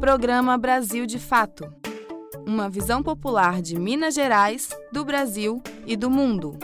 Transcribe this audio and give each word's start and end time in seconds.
Programa 0.00 0.58
Brasil 0.58 1.06
de 1.06 1.18
Fato 1.18 1.72
uma 2.46 2.68
visão 2.68 3.02
popular 3.02 3.62
de 3.62 3.78
Minas 3.78 4.14
Gerais, 4.14 4.68
do 4.92 5.04
Brasil 5.04 5.62
e 5.86 5.96
do 5.96 6.10
mundo. 6.10 6.58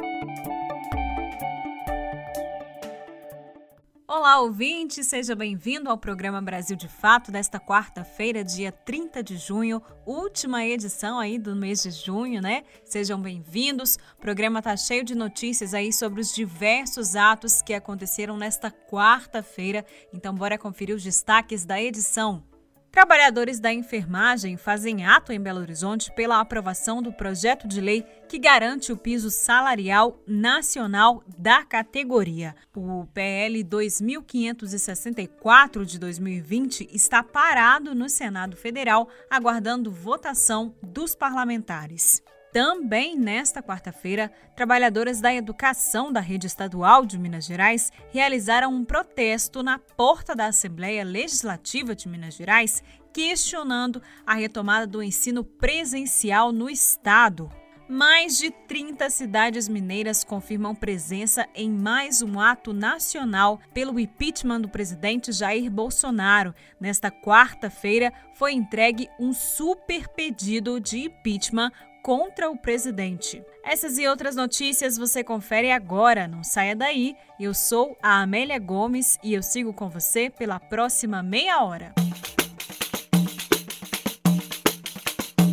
Olá, 4.07 4.41
ouvinte, 4.41 5.03
seja 5.03 5.35
bem-vindo 5.35 5.89
ao 5.89 5.97
programa 5.97 6.43
Brasil 6.43 6.77
de 6.77 6.89
Fato 6.89 7.31
desta 7.31 7.59
quarta-feira, 7.59 8.45
dia 8.45 8.71
30 8.71 9.23
de 9.23 9.37
junho, 9.37 9.81
última 10.05 10.67
edição 10.67 11.19
aí 11.19 11.39
do 11.39 11.57
mês 11.57 11.83
de 11.83 11.91
junho, 11.91 12.43
né? 12.43 12.65
Sejam 12.85 13.21
bem-vindos. 13.21 13.97
O 14.19 14.21
programa 14.21 14.61
tá 14.61 14.77
cheio 14.77 15.05
de 15.05 15.15
notícias 15.15 15.73
aí 15.73 15.93
sobre 15.93 16.21
os 16.21 16.35
diversos 16.35 17.17
atos 17.17 17.63
que 17.63 17.73
aconteceram 17.73 18.37
nesta 18.37 18.71
quarta-feira. 18.71 19.87
Então, 20.13 20.35
bora 20.35 20.59
conferir 20.59 20.95
os 20.95 21.03
destaques 21.03 21.65
da 21.65 21.81
edição. 21.81 22.50
Trabalhadores 22.91 23.61
da 23.61 23.73
enfermagem 23.73 24.57
fazem 24.57 25.07
ato 25.07 25.33
em 25.33 25.41
Belo 25.41 25.61
Horizonte 25.61 26.13
pela 26.13 26.41
aprovação 26.41 27.01
do 27.01 27.13
projeto 27.13 27.69
de 27.69 27.81
lei 27.81 28.05
que 28.29 28.37
garante 28.37 28.93
o 28.93 28.97
piso 28.97 29.31
salarial 29.31 30.21
nacional 30.27 31.23
da 31.39 31.65
categoria. 31.65 32.53
O 32.75 33.07
PL 33.15 33.63
2564 33.63 35.87
de 35.87 36.01
2020 36.01 36.89
está 36.93 37.23
parado 37.23 37.95
no 37.95 38.09
Senado 38.09 38.57
Federal, 38.57 39.09
aguardando 39.31 39.93
votação 39.93 40.75
dos 40.83 41.15
parlamentares. 41.15 42.21
Também 42.53 43.17
nesta 43.17 43.63
quarta-feira, 43.63 44.29
trabalhadoras 44.57 45.21
da 45.21 45.33
educação 45.33 46.13
da 46.13 46.19
rede 46.19 46.49
estadual 46.49 47.07
de 47.07 47.17
Minas 47.17 47.45
Gerais 47.45 47.93
realizaram 48.11 48.75
um 48.75 48.85
protesto 48.85 49.63
na 49.63 49.79
porta 49.79 50.35
da 50.35 50.47
Assembleia 50.47 51.05
Legislativa 51.05 51.95
de 51.95 52.09
Minas 52.09 52.35
Gerais, 52.35 52.83
questionando 53.13 54.03
a 54.27 54.35
retomada 54.35 54.85
do 54.85 55.01
ensino 55.01 55.45
presencial 55.45 56.51
no 56.51 56.69
estado. 56.69 57.49
Mais 57.93 58.39
de 58.39 58.53
30 58.69 59.11
cidades 59.11 59.69
mineiras 59.69 60.23
confirmam 60.23 60.77
presença 60.77 61.49
em 61.57 61.69
mais 61.69 62.23
um 62.23 62.39
ato 62.39 62.73
nacional 62.73 63.59
pelo 63.75 63.99
impeachment 63.99 64.61
do 64.61 64.69
presidente 64.69 65.33
Jair 65.33 65.69
Bolsonaro. 65.69 66.55
Nesta 66.81 67.11
quarta-feira, 67.11 68.13
foi 68.35 68.53
entregue 68.53 69.09
um 69.19 69.33
super 69.33 70.07
pedido 70.07 70.79
de 70.79 71.07
impeachment 71.07 71.73
contra 72.03 72.51
o 72.51 72.57
presidente. 72.57 73.43
Essas 73.65 73.99
e 73.99 74.07
outras 74.07 74.35
notícias 74.35 74.97
você 74.97 75.23
confere 75.23 75.71
agora, 75.71 76.27
não 76.27 76.43
saia 76.43 76.75
daí. 76.75 77.15
Eu 77.39 77.53
sou 77.55 77.97
a 78.03 78.23
Amélia 78.23 78.59
Gomes 78.59 79.19
e 79.23 79.35
eu 79.35 79.43
sigo 79.43 79.73
com 79.73 79.89
você 79.89 80.31
pela 80.31 80.59
próxima 80.59 81.23
meia 81.23 81.63
hora. 81.63 81.95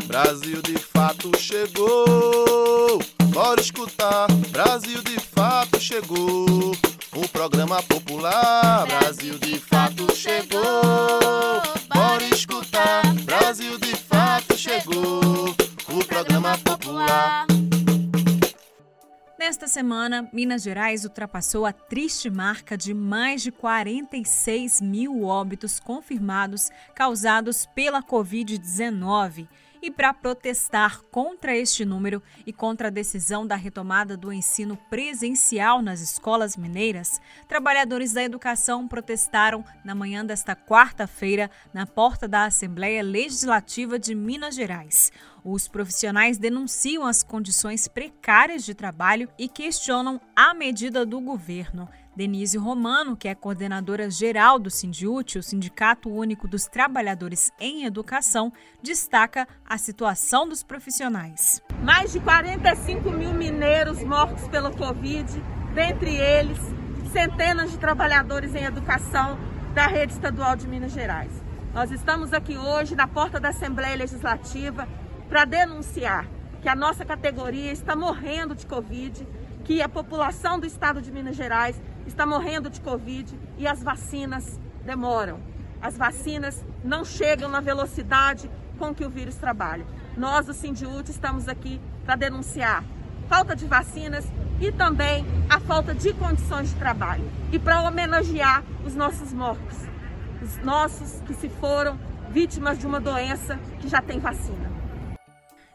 Brasil 0.06 0.62
de 0.62 0.78
fato 0.78 1.38
chegou. 1.38 3.00
Bora 3.34 3.61
escutar. 3.61 4.28
Brasil 4.50 5.04
de 5.04 5.20
fato 5.20 5.80
chegou. 5.80 6.72
O 7.14 7.28
programa 7.30 7.84
popular. 7.84 8.88
Brasil 8.88 9.38
de 9.38 9.59
fato 9.59 10.16
chegou. 10.16 10.61
Bora 11.94 12.23
escutar. 12.34 13.02
Brasil 13.26 13.78
de 13.78 13.95
fato 13.95 14.58
chegou 14.58 15.56
programa 16.18 16.58
popular. 16.58 17.46
Nesta 19.38 19.68
semana, 19.68 20.28
Minas 20.34 20.64
Gerais 20.64 21.04
ultrapassou 21.04 21.64
a 21.64 21.72
triste 21.72 22.28
marca 22.28 22.76
de 22.76 22.92
mais 22.92 23.44
de 23.44 23.52
46 23.52 24.82
mil 24.82 25.26
óbitos 25.26 25.80
confirmados 25.80 26.72
causados 26.95 27.68
pela 27.68 28.02
Covid-19 28.02 29.48
e 29.88 29.91
para 29.91 30.13
protestar 30.13 31.02
contra 31.03 31.55
este 31.55 31.85
número 31.85 32.21
e 32.45 32.52
contra 32.52 32.89
a 32.89 32.92
decisão 32.92 33.48
da 33.48 33.55
retomada 33.55 34.17
do 34.17 34.33
ensino 34.33 34.75
presencial 34.89 35.81
nas 35.81 36.02
escolas 36.02 36.58
mineiras, 36.58 37.21
trabalhadores 37.48 38.11
da 38.11 38.21
educação 38.21 38.86
protestaram 38.86 39.64
na 39.86 39.95
manhã 39.95 40.26
desta 40.26 40.58
quarta-feira 40.58 41.49
na 41.73 41.86
porta 41.86 42.27
da 42.27 42.43
Assembleia 42.43 43.02
Legislativa 43.02 43.97
de 43.97 44.14
Minas 44.14 44.55
Gerais. 44.55 45.09
Os 45.42 45.70
profissionais 45.70 46.37
denunciam 46.37 47.05
as 47.05 47.23
condições 47.23 47.87
precárias 47.87 48.65
de 48.65 48.73
trabalho 48.73 49.30
e 49.39 49.47
questionam 49.47 50.20
a 50.36 50.53
medida 50.53 51.05
do 51.05 51.21
governo. 51.21 51.87
Denise 52.17 52.58
Romano, 52.58 53.16
que 53.16 53.28
é 53.28 53.36
coordenadora 53.36 54.10
geral 54.10 54.58
do 54.58 54.72
Sindiúte, 54.72 55.38
o 55.38 55.44
Sindicato 55.44 56.10
Único 56.10 56.48
dos 56.48 56.66
Trabalhadores 56.66 57.52
em 57.60 57.86
Educação, 57.86 58.52
destaca 58.82 59.48
a 59.64 59.78
situação 59.78 60.50
dos 60.50 60.64
profissionais. 60.64 61.61
Mais 61.83 62.11
de 62.11 62.20
45 62.20 63.11
mil 63.11 63.36
mineiros 63.36 64.04
mortos 64.04 64.48
pela 64.48 64.72
Covid, 64.72 65.32
dentre 65.76 66.16
eles 66.16 66.58
centenas 67.11 67.70
de 67.70 67.77
trabalhadores 67.77 68.56
em 68.56 68.64
educação 68.64 69.38
da 69.76 69.86
rede 69.86 70.14
estadual 70.14 70.56
de 70.56 70.67
Minas 70.67 70.94
Gerais. 70.94 71.32
Nós 71.72 71.92
estamos 71.92 72.33
aqui 72.33 72.58
hoje 72.58 72.95
na 72.95 73.08
porta 73.08 73.39
da 73.39 73.50
Assembleia 73.50 73.95
Legislativa 73.95 74.88
para 75.30 75.45
denunciar 75.45 76.27
que 76.64 76.67
a 76.67 76.76
nossa 76.76 77.06
categoria 77.06 77.72
está 77.72 77.95
morrendo 77.95 78.56
de 78.56 78.66
Covid, 78.66 79.27
que 79.64 79.83
a 79.83 79.88
população 79.88 80.60
do 80.60 80.66
estado 80.66 81.00
de 81.00 81.11
Minas 81.11 81.36
Gerais 81.36 81.80
está 82.08 82.26
morrendo 82.26 82.70
de 82.70 82.82
Covid 82.82 83.38
e 83.58 83.68
as 83.68 83.84
vacinas 83.84 84.60
demoram. 84.84 85.40
As 85.82 85.98
vacinas 85.98 86.66
não 86.84 87.06
chegam 87.06 87.50
na 87.50 87.62
velocidade 87.62 88.50
com 88.80 88.94
que 88.94 89.06
o 89.06 89.10
vírus 89.10 89.36
trabalha. 89.36 89.86
Nós, 90.16 90.45
do 90.45 90.54
Sindiúte, 90.54 91.12
estamos 91.12 91.48
aqui 91.48 91.80
para 92.06 92.16
denunciar 92.16 92.84
falta 93.28 93.56
de 93.56 93.66
vacinas 93.66 94.26
e 94.60 94.72
também 94.72 95.26
a 95.50 95.60
falta 95.60 95.94
de 95.94 96.14
condições 96.14 96.70
de 96.70 96.76
trabalho. 96.76 97.30
E 97.52 97.60
para 97.60 97.82
homenagear 97.82 98.64
os 98.86 98.95
nossos 98.95 99.34
mortos, 99.34 99.78
os 100.42 100.58
nossos 100.64 101.22
que 101.22 101.34
se 101.34 101.50
foram 101.50 102.00
vítimas 102.32 102.80
de 102.80 102.88
uma 102.88 103.00
doença 103.00 103.60
que 103.80 103.88
já 103.88 104.02
tem 104.02 104.20
vacina. 104.20 104.72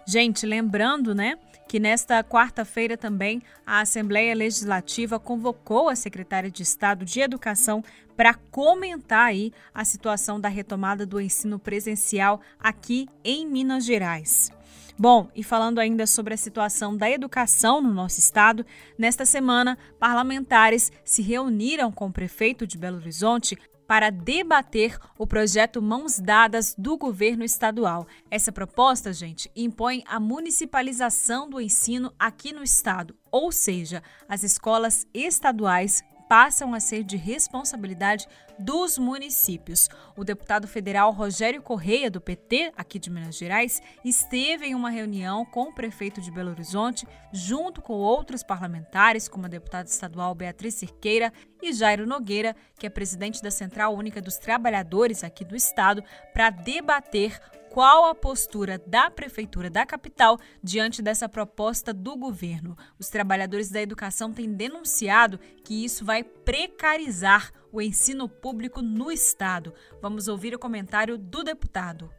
Gente, 0.06 0.46
lembrando, 0.46 1.14
né, 1.14 1.36
que 1.72 1.80
nesta 1.80 2.22
quarta-feira 2.22 2.98
também 2.98 3.40
a 3.66 3.80
Assembleia 3.80 4.34
Legislativa 4.34 5.18
convocou 5.18 5.88
a 5.88 5.96
secretária 5.96 6.50
de 6.50 6.62
Estado 6.62 7.02
de 7.02 7.18
Educação 7.18 7.82
para 8.14 8.34
comentar 8.34 9.28
aí 9.28 9.54
a 9.72 9.82
situação 9.82 10.38
da 10.38 10.50
retomada 10.50 11.06
do 11.06 11.18
ensino 11.18 11.58
presencial 11.58 12.42
aqui 12.60 13.08
em 13.24 13.46
Minas 13.46 13.86
Gerais. 13.86 14.52
Bom, 14.98 15.30
e 15.34 15.42
falando 15.42 15.78
ainda 15.78 16.06
sobre 16.06 16.34
a 16.34 16.36
situação 16.36 16.94
da 16.94 17.10
educação 17.10 17.80
no 17.80 17.90
nosso 17.90 18.20
estado, 18.20 18.66
nesta 18.98 19.24
semana, 19.24 19.78
parlamentares 19.98 20.92
se 21.02 21.22
reuniram 21.22 21.90
com 21.90 22.08
o 22.08 22.12
prefeito 22.12 22.66
de 22.66 22.76
Belo 22.76 22.98
Horizonte 22.98 23.56
para 23.92 24.08
debater 24.08 24.98
o 25.18 25.26
projeto 25.26 25.82
Mãos 25.82 26.18
Dadas 26.18 26.74
do 26.78 26.96
governo 26.96 27.44
estadual. 27.44 28.06
Essa 28.30 28.50
proposta, 28.50 29.12
gente, 29.12 29.50
impõe 29.54 30.02
a 30.06 30.18
municipalização 30.18 31.46
do 31.46 31.60
ensino 31.60 32.10
aqui 32.18 32.54
no 32.54 32.62
estado, 32.62 33.14
ou 33.30 33.52
seja, 33.52 34.02
as 34.26 34.44
escolas 34.44 35.06
estaduais 35.12 36.02
passam 36.28 36.74
a 36.74 36.80
ser 36.80 37.04
de 37.04 37.16
responsabilidade 37.16 38.26
dos 38.58 38.98
municípios. 38.98 39.88
O 40.16 40.24
deputado 40.24 40.68
federal 40.68 41.10
Rogério 41.10 41.62
Correia, 41.62 42.10
do 42.10 42.20
PT, 42.20 42.72
aqui 42.76 42.98
de 42.98 43.10
Minas 43.10 43.36
Gerais, 43.36 43.80
esteve 44.04 44.66
em 44.66 44.74
uma 44.74 44.90
reunião 44.90 45.44
com 45.44 45.64
o 45.64 45.74
prefeito 45.74 46.20
de 46.20 46.30
Belo 46.30 46.50
Horizonte, 46.50 47.06
junto 47.32 47.80
com 47.80 47.94
outros 47.94 48.42
parlamentares, 48.42 49.28
como 49.28 49.46
a 49.46 49.48
deputada 49.48 49.88
estadual 49.88 50.34
Beatriz 50.34 50.74
Cerqueira 50.74 51.32
e 51.60 51.72
Jairo 51.72 52.06
Nogueira, 52.06 52.54
que 52.78 52.86
é 52.86 52.90
presidente 52.90 53.42
da 53.42 53.50
Central 53.50 53.94
Única 53.94 54.20
dos 54.20 54.36
Trabalhadores 54.36 55.24
aqui 55.24 55.44
do 55.44 55.56
estado, 55.56 56.02
para 56.32 56.50
debater 56.50 57.40
qual 57.72 58.04
a 58.04 58.14
postura 58.14 58.78
da 58.86 59.10
Prefeitura 59.10 59.70
da 59.70 59.86
capital 59.86 60.38
diante 60.62 61.00
dessa 61.00 61.26
proposta 61.26 61.94
do 61.94 62.14
governo. 62.18 62.76
Os 62.98 63.08
trabalhadores 63.08 63.70
da 63.70 63.80
educação 63.80 64.30
têm 64.30 64.52
denunciado 64.52 65.40
que 65.64 65.82
isso 65.82 66.04
vai 66.04 66.22
precarizar 66.22 67.50
o 67.72 67.80
ensino 67.80 68.28
público 68.28 68.82
no 68.82 69.10
Estado. 69.10 69.72
Vamos 70.02 70.28
ouvir 70.28 70.54
o 70.54 70.58
comentário 70.58 71.16
do 71.16 71.42
deputado. 71.42 72.10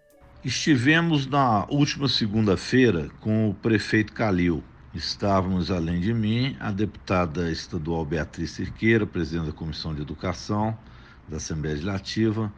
Estivemos 0.44 1.28
na 1.28 1.68
última 1.70 2.10
segunda-feira 2.10 3.10
com 3.20 3.48
o 3.48 3.54
prefeito 3.54 4.12
Calil. 4.12 4.64
Estávamos, 4.92 5.70
além 5.70 6.02
de 6.02 6.16
mim, 6.16 6.58
a 6.60 6.72
deputada 6.72 7.52
estadual 7.52 8.04
Beatriz 8.04 8.50
Cerqueira, 8.52 9.06
presidente 9.06 9.46
da 9.46 9.54
Comissão 9.54 9.94
de 9.94 10.02
Educação 10.02 10.76
da 11.28 11.38
Assembleia 11.38 11.76
Legislativa, 11.76 12.52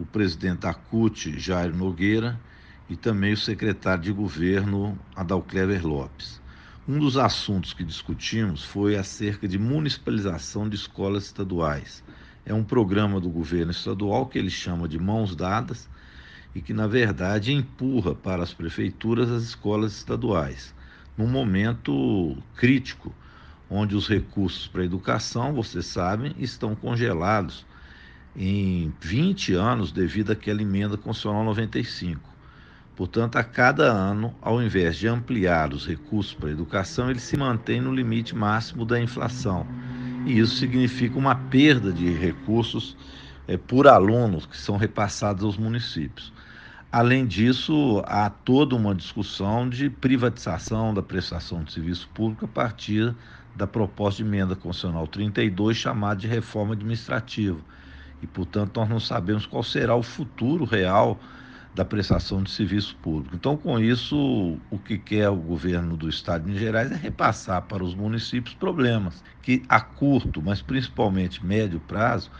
o 0.00 0.06
presidente 0.06 0.60
da 0.60 0.72
CUT, 0.72 1.38
Jair 1.38 1.76
Nogueira, 1.76 2.40
e 2.88 2.96
também 2.96 3.34
o 3.34 3.36
secretário 3.36 4.02
de 4.02 4.10
governo, 4.10 4.98
Adalclever 5.14 5.86
Lopes. 5.86 6.40
Um 6.88 6.98
dos 6.98 7.18
assuntos 7.18 7.74
que 7.74 7.84
discutimos 7.84 8.64
foi 8.64 8.96
acerca 8.96 9.46
de 9.46 9.58
municipalização 9.58 10.66
de 10.68 10.74
escolas 10.74 11.24
estaduais. 11.26 12.02
É 12.46 12.54
um 12.54 12.64
programa 12.64 13.20
do 13.20 13.28
governo 13.28 13.70
estadual 13.70 14.26
que 14.26 14.38
ele 14.38 14.48
chama 14.48 14.88
de 14.88 14.98
Mãos 14.98 15.36
Dadas 15.36 15.86
e 16.54 16.62
que, 16.62 16.72
na 16.72 16.86
verdade, 16.86 17.52
empurra 17.52 18.14
para 18.14 18.42
as 18.42 18.54
prefeituras 18.54 19.30
as 19.30 19.42
escolas 19.42 19.92
estaduais, 19.92 20.74
num 21.16 21.28
momento 21.28 22.38
crítico, 22.56 23.14
onde 23.68 23.94
os 23.94 24.08
recursos 24.08 24.66
para 24.66 24.80
a 24.80 24.86
educação, 24.86 25.52
vocês 25.52 25.84
sabem, 25.84 26.34
estão 26.38 26.74
congelados 26.74 27.66
em 28.36 28.92
20 29.00 29.54
anos 29.54 29.92
devido 29.92 30.30
àquela 30.30 30.62
emenda 30.62 30.96
constitucional 30.96 31.44
95. 31.44 32.30
Portanto, 32.96 33.36
a 33.36 33.44
cada 33.44 33.90
ano, 33.90 34.34
ao 34.42 34.62
invés 34.62 34.96
de 34.96 35.08
ampliar 35.08 35.72
os 35.72 35.86
recursos 35.86 36.34
para 36.34 36.48
a 36.50 36.52
educação, 36.52 37.10
ele 37.10 37.18
se 37.18 37.36
mantém 37.36 37.80
no 37.80 37.94
limite 37.94 38.34
máximo 38.34 38.84
da 38.84 39.00
inflação. 39.00 39.66
E 40.26 40.38
isso 40.38 40.56
significa 40.56 41.18
uma 41.18 41.34
perda 41.34 41.92
de 41.92 42.10
recursos 42.12 42.96
é, 43.48 43.56
por 43.56 43.88
alunos 43.88 44.44
que 44.44 44.56
são 44.56 44.76
repassados 44.76 45.44
aos 45.44 45.56
municípios. 45.56 46.32
Além 46.92 47.26
disso, 47.26 48.02
há 48.04 48.28
toda 48.28 48.74
uma 48.76 48.94
discussão 48.94 49.68
de 49.68 49.88
privatização 49.88 50.92
da 50.92 51.02
prestação 51.02 51.64
de 51.64 51.72
serviço 51.72 52.08
público 52.12 52.44
a 52.44 52.48
partir 52.48 53.14
da 53.54 53.66
proposta 53.66 54.22
de 54.22 54.28
emenda 54.28 54.54
constitucional 54.54 55.06
32, 55.06 55.76
chamada 55.76 56.20
de 56.20 56.26
reforma 56.26 56.74
administrativa. 56.74 57.60
E, 58.22 58.26
portanto, 58.26 58.78
nós 58.78 58.88
não 58.88 59.00
sabemos 59.00 59.46
qual 59.46 59.62
será 59.62 59.94
o 59.94 60.02
futuro 60.02 60.64
real 60.64 61.18
da 61.74 61.84
prestação 61.84 62.42
de 62.42 62.50
serviço 62.50 62.96
público. 62.96 63.34
Então, 63.34 63.56
com 63.56 63.78
isso, 63.78 64.58
o 64.70 64.78
que 64.78 64.98
quer 64.98 65.28
o 65.28 65.36
governo 65.36 65.96
do 65.96 66.08
estado 66.08 66.42
de 66.42 66.48
Minas 66.48 66.62
Gerais 66.62 66.92
é 66.92 66.96
repassar 66.96 67.62
para 67.62 67.84
os 67.84 67.94
municípios 67.94 68.54
problemas 68.54 69.22
que, 69.40 69.62
a 69.68 69.80
curto, 69.80 70.42
mas 70.42 70.60
principalmente 70.60 71.44
médio 71.44 71.80
prazo, 71.80 72.30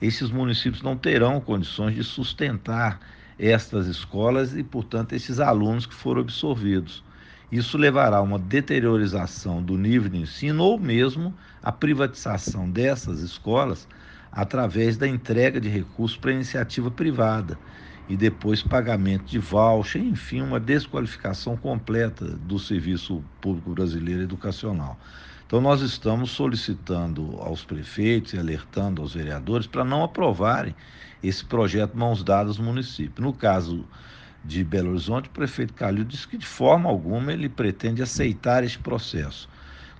esses 0.00 0.30
municípios 0.30 0.82
não 0.82 0.96
terão 0.96 1.40
condições 1.40 1.94
de 1.94 2.04
sustentar 2.04 2.98
estas 3.38 3.86
escolas 3.86 4.56
e, 4.56 4.62
portanto, 4.62 5.12
esses 5.12 5.38
alunos 5.38 5.86
que 5.86 5.94
foram 5.94 6.22
absorvidos. 6.22 7.04
Isso 7.50 7.78
levará 7.78 8.18
a 8.18 8.22
uma 8.22 8.38
deteriorização 8.38 9.62
do 9.62 9.76
nível 9.76 10.10
de 10.10 10.18
ensino 10.18 10.62
ou 10.62 10.78
mesmo 10.78 11.34
a 11.62 11.72
privatização 11.72 12.70
dessas 12.70 13.20
escolas 13.20 13.88
através 14.32 14.96
da 14.96 15.06
entrega 15.06 15.60
de 15.60 15.68
recursos 15.68 16.16
para 16.16 16.32
iniciativa 16.32 16.90
privada 16.90 17.58
e 18.08 18.16
depois 18.16 18.62
pagamento 18.62 19.24
de 19.24 19.38
voucher, 19.38 20.02
enfim, 20.02 20.40
uma 20.40 20.58
desqualificação 20.58 21.56
completa 21.56 22.24
do 22.24 22.58
serviço 22.58 23.22
público 23.40 23.70
brasileiro 23.70 24.22
educacional. 24.22 24.98
Então, 25.46 25.60
nós 25.60 25.80
estamos 25.80 26.30
solicitando 26.30 27.36
aos 27.40 27.64
prefeitos 27.64 28.32
e 28.32 28.38
alertando 28.38 29.02
aos 29.02 29.14
vereadores 29.14 29.66
para 29.66 29.84
não 29.84 30.04
aprovarem 30.04 30.74
esse 31.22 31.44
projeto 31.44 31.96
mãos 31.96 32.22
dadas 32.22 32.58
no 32.58 32.64
município. 32.64 33.22
No 33.22 33.32
caso 33.32 33.84
de 34.44 34.62
Belo 34.62 34.90
Horizonte, 34.90 35.28
o 35.28 35.32
prefeito 35.32 35.74
Calil 35.74 36.04
disse 36.04 36.28
que 36.28 36.38
de 36.38 36.46
forma 36.46 36.88
alguma 36.88 37.32
ele 37.32 37.48
pretende 37.48 38.02
aceitar 38.02 38.62
este 38.62 38.78
processo. 38.78 39.48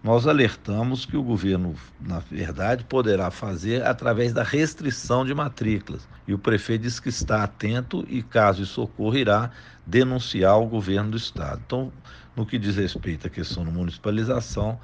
Nós 0.02 0.26
alertamos 0.26 1.04
que 1.04 1.16
o 1.16 1.22
governo, 1.22 1.74
na 2.00 2.20
verdade, 2.20 2.84
poderá 2.84 3.30
fazer 3.30 3.84
através 3.84 4.32
da 4.32 4.42
restrição 4.42 5.24
de 5.24 5.34
matrículas. 5.34 6.06
E 6.26 6.32
o 6.32 6.38
prefeito 6.38 6.82
disse 6.82 7.02
que 7.02 7.08
está 7.08 7.42
atento 7.42 8.06
e, 8.08 8.22
caso 8.22 8.62
isso 8.62 8.82
ocorra, 8.82 9.18
irá 9.18 9.50
denunciar 9.84 10.58
o 10.60 10.66
governo 10.66 11.10
do 11.10 11.16
estado. 11.16 11.60
Então, 11.66 11.92
no 12.36 12.46
que 12.46 12.58
diz 12.58 12.76
respeito 12.76 13.26
à 13.26 13.30
questão 13.30 13.64
da 13.64 13.70
municipalização, 13.70 14.78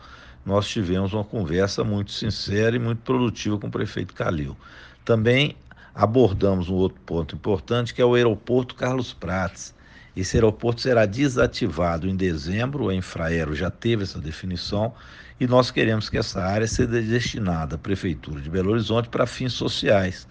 nós 0.44 0.66
tivemos 0.68 1.12
uma 1.12 1.24
conversa 1.24 1.84
muito 1.84 2.10
sincera 2.10 2.74
e 2.74 2.78
muito 2.78 3.02
produtiva 3.02 3.58
com 3.58 3.68
o 3.68 3.70
prefeito 3.70 4.14
Calil. 4.14 4.56
Também 5.04 5.56
abordamos 5.94 6.68
um 6.68 6.74
outro 6.74 7.00
ponto 7.06 7.36
importante, 7.36 7.94
que 7.94 8.02
é 8.02 8.04
o 8.04 8.14
aeroporto 8.14 8.74
Carlos 8.74 9.12
Prates. 9.12 9.73
Esse 10.16 10.36
aeroporto 10.36 10.80
será 10.80 11.06
desativado 11.06 12.08
em 12.08 12.14
dezembro, 12.14 12.88
a 12.88 12.94
Infraero 12.94 13.54
já 13.54 13.70
teve 13.70 14.04
essa 14.04 14.20
definição, 14.20 14.94
e 15.40 15.46
nós 15.46 15.70
queremos 15.70 16.08
que 16.08 16.16
essa 16.16 16.42
área 16.42 16.66
seja 16.66 16.88
destinada 16.88 17.74
à 17.74 17.78
Prefeitura 17.78 18.40
de 18.40 18.48
Belo 18.48 18.70
Horizonte 18.70 19.08
para 19.08 19.26
fins 19.26 19.52
sociais. 19.52 20.28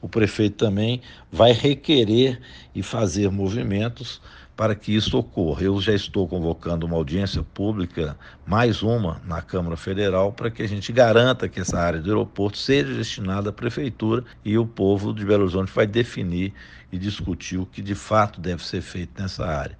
O 0.00 0.08
prefeito 0.08 0.56
também 0.56 1.02
vai 1.30 1.52
requerer 1.52 2.40
e 2.74 2.82
fazer 2.82 3.30
movimentos 3.30 4.20
para 4.56 4.74
que 4.74 4.94
isso 4.94 5.18
ocorra. 5.18 5.62
Eu 5.62 5.78
já 5.80 5.92
estou 5.92 6.26
convocando 6.26 6.86
uma 6.86 6.96
audiência 6.96 7.42
pública, 7.42 8.16
mais 8.46 8.82
uma, 8.82 9.20
na 9.26 9.42
Câmara 9.42 9.76
Federal, 9.76 10.32
para 10.32 10.50
que 10.50 10.62
a 10.62 10.66
gente 10.66 10.90
garanta 10.92 11.48
que 11.48 11.60
essa 11.60 11.78
área 11.78 12.00
do 12.00 12.08
aeroporto 12.08 12.56
seja 12.56 12.94
destinada 12.94 13.50
à 13.50 13.52
Prefeitura 13.52 14.24
e 14.42 14.56
o 14.56 14.66
povo 14.66 15.12
de 15.12 15.24
Belo 15.26 15.42
Horizonte 15.42 15.70
vai 15.72 15.86
definir 15.86 16.54
e 16.90 16.96
discutir 16.96 17.58
o 17.58 17.66
que 17.66 17.82
de 17.82 17.94
fato 17.94 18.40
deve 18.40 18.64
ser 18.64 18.80
feito 18.80 19.20
nessa 19.20 19.44
área. 19.44 19.76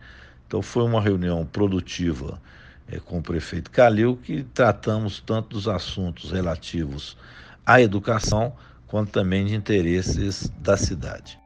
Então, 0.47 0.61
foi 0.61 0.85
uma 0.85 1.01
reunião 1.01 1.45
produtiva 1.47 2.41
é, 2.87 3.01
com 3.01 3.19
o 3.19 3.23
prefeito 3.23 3.71
Calil, 3.71 4.17
que 4.17 4.45
tratamos 4.45 5.21
tanto 5.21 5.51
dos 5.51 5.67
assuntos 5.67 6.31
relativos 6.31 7.17
à 7.65 7.81
educação, 7.81 8.53
quanto 8.87 9.11
também 9.11 9.47
de 9.47 9.55
interesses 9.55 10.53
da 10.61 10.77
cidade. 10.77 11.46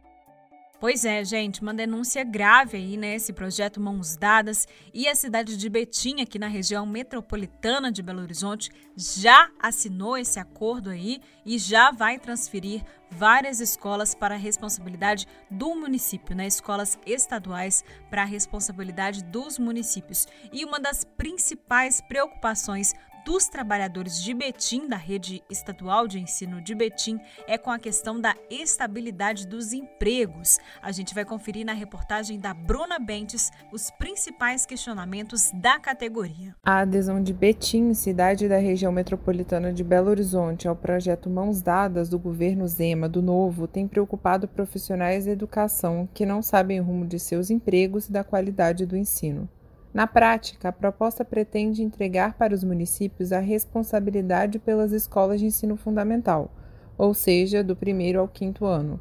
Pois 0.81 1.05
é, 1.05 1.23
gente, 1.23 1.61
uma 1.61 1.75
denúncia 1.75 2.25
grave 2.25 2.79
aí, 2.79 2.97
né? 2.97 3.15
Esse 3.15 3.35
projeto 3.35 3.79
Mãos 3.79 4.17
Dadas 4.17 4.67
e 4.95 5.07
a 5.07 5.15
cidade 5.15 5.55
de 5.55 5.69
Betim, 5.69 6.23
aqui 6.23 6.39
na 6.39 6.49
região 6.49 6.87
metropolitana 6.87 7.93
de 7.93 8.03
Belo 8.03 8.23
Horizonte, 8.23 8.71
já 8.97 9.51
assinou 9.61 10.17
esse 10.17 10.41
acordo 10.41 10.89
aí 10.89 11.21
e 11.45 11.59
já 11.59 11.91
vai 11.91 12.19
transferir 12.19 12.83
várias 13.11 13.61
escolas 13.61 14.15
para 14.15 14.37
a 14.37 14.39
responsabilidade 14.39 15.29
do 15.51 15.75
município, 15.75 16.35
né? 16.35 16.47
Escolas 16.47 16.99
estaduais 17.05 17.85
para 18.09 18.23
a 18.23 18.25
responsabilidade 18.25 19.23
dos 19.23 19.59
municípios. 19.59 20.27
E 20.51 20.65
uma 20.65 20.81
das 20.81 21.05
principais 21.05 22.01
preocupações 22.01 22.95
dos 23.31 23.47
trabalhadores 23.47 24.21
de 24.21 24.35
Betim, 24.35 24.89
da 24.89 24.97
rede 24.97 25.41
estadual 25.49 26.09
de 26.09 26.19
ensino 26.19 26.61
de 26.61 26.75
Betim, 26.75 27.21
é 27.47 27.57
com 27.57 27.71
a 27.71 27.79
questão 27.79 28.21
da 28.21 28.35
estabilidade 28.51 29.47
dos 29.47 29.73
empregos. 29.73 30.59
A 30.83 30.91
gente 30.91 31.15
vai 31.15 31.25
conferir 31.25 31.65
na 31.65 31.73
reportagem 31.73 32.41
da 32.41 32.53
Bruna 32.53 32.99
Bentes 32.99 33.49
os 33.73 33.89
principais 33.93 34.67
questionamentos 34.67 35.49
da 35.55 35.79
categoria. 35.79 36.57
A 36.65 36.81
adesão 36.81 37.23
de 37.23 37.33
Betim, 37.33 37.95
cidade 37.95 38.49
da 38.49 38.59
região 38.59 38.91
metropolitana 38.91 39.73
de 39.73 39.85
Belo 39.85 40.11
Horizonte, 40.11 40.67
ao 40.67 40.75
projeto 40.75 41.31
Mãos 41.31 41.63
Dadas 41.63 42.09
do 42.09 42.19
governo 42.19 42.67
Zema 42.67 43.09
do 43.09 43.23
Novo 43.23 43.69
tem 43.69 43.87
preocupado 43.87 44.49
profissionais 44.49 45.27
da 45.27 45.31
educação 45.31 46.09
que 46.13 46.27
não 46.27 46.43
sabem 46.43 46.81
o 46.81 46.83
rumo 46.83 47.07
de 47.07 47.21
seus 47.21 47.49
empregos 47.49 48.09
e 48.09 48.13
da 48.13 48.25
qualidade 48.25 48.85
do 48.85 48.97
ensino. 48.97 49.49
Na 49.93 50.07
prática, 50.07 50.69
a 50.69 50.73
proposta 50.73 51.25
pretende 51.25 51.83
entregar 51.83 52.35
para 52.35 52.55
os 52.55 52.63
municípios 52.63 53.33
a 53.33 53.41
responsabilidade 53.41 54.61
pelas 54.61 54.93
escolas 54.93 55.41
de 55.41 55.47
ensino 55.47 55.77
fundamental, 55.77 56.49
ou 56.97 57.13
seja, 57.13 57.65
do 57.65 57.75
primeiro 57.75 58.21
ao 58.21 58.29
quinto 58.29 58.65
ano. 58.65 59.01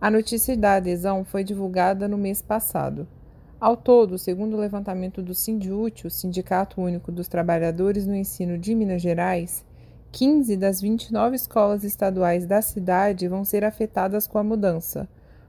A 0.00 0.10
notícia 0.10 0.56
da 0.56 0.74
adesão 0.74 1.24
foi 1.24 1.44
divulgada 1.44 2.08
no 2.08 2.18
mês 2.18 2.42
passado. 2.42 3.06
Ao 3.60 3.76
todo, 3.76 4.18
segundo 4.18 4.56
o 4.56 4.60
levantamento 4.60 5.22
do 5.22 5.34
Sindiúti, 5.34 6.06
o 6.06 6.10
Sindicato 6.10 6.80
Único 6.80 7.12
dos 7.12 7.28
Trabalhadores 7.28 8.04
no 8.04 8.14
Ensino 8.14 8.58
de 8.58 8.74
Minas 8.74 9.02
Gerais, 9.02 9.64
15 10.10 10.56
das 10.56 10.80
29 10.80 11.36
escolas 11.36 11.84
estaduais 11.84 12.44
da 12.44 12.60
cidade 12.60 13.28
vão 13.28 13.44
ser 13.44 13.64
afetadas 13.64 14.26
com 14.26 14.38
a 14.38 14.44
mudança 14.44 15.08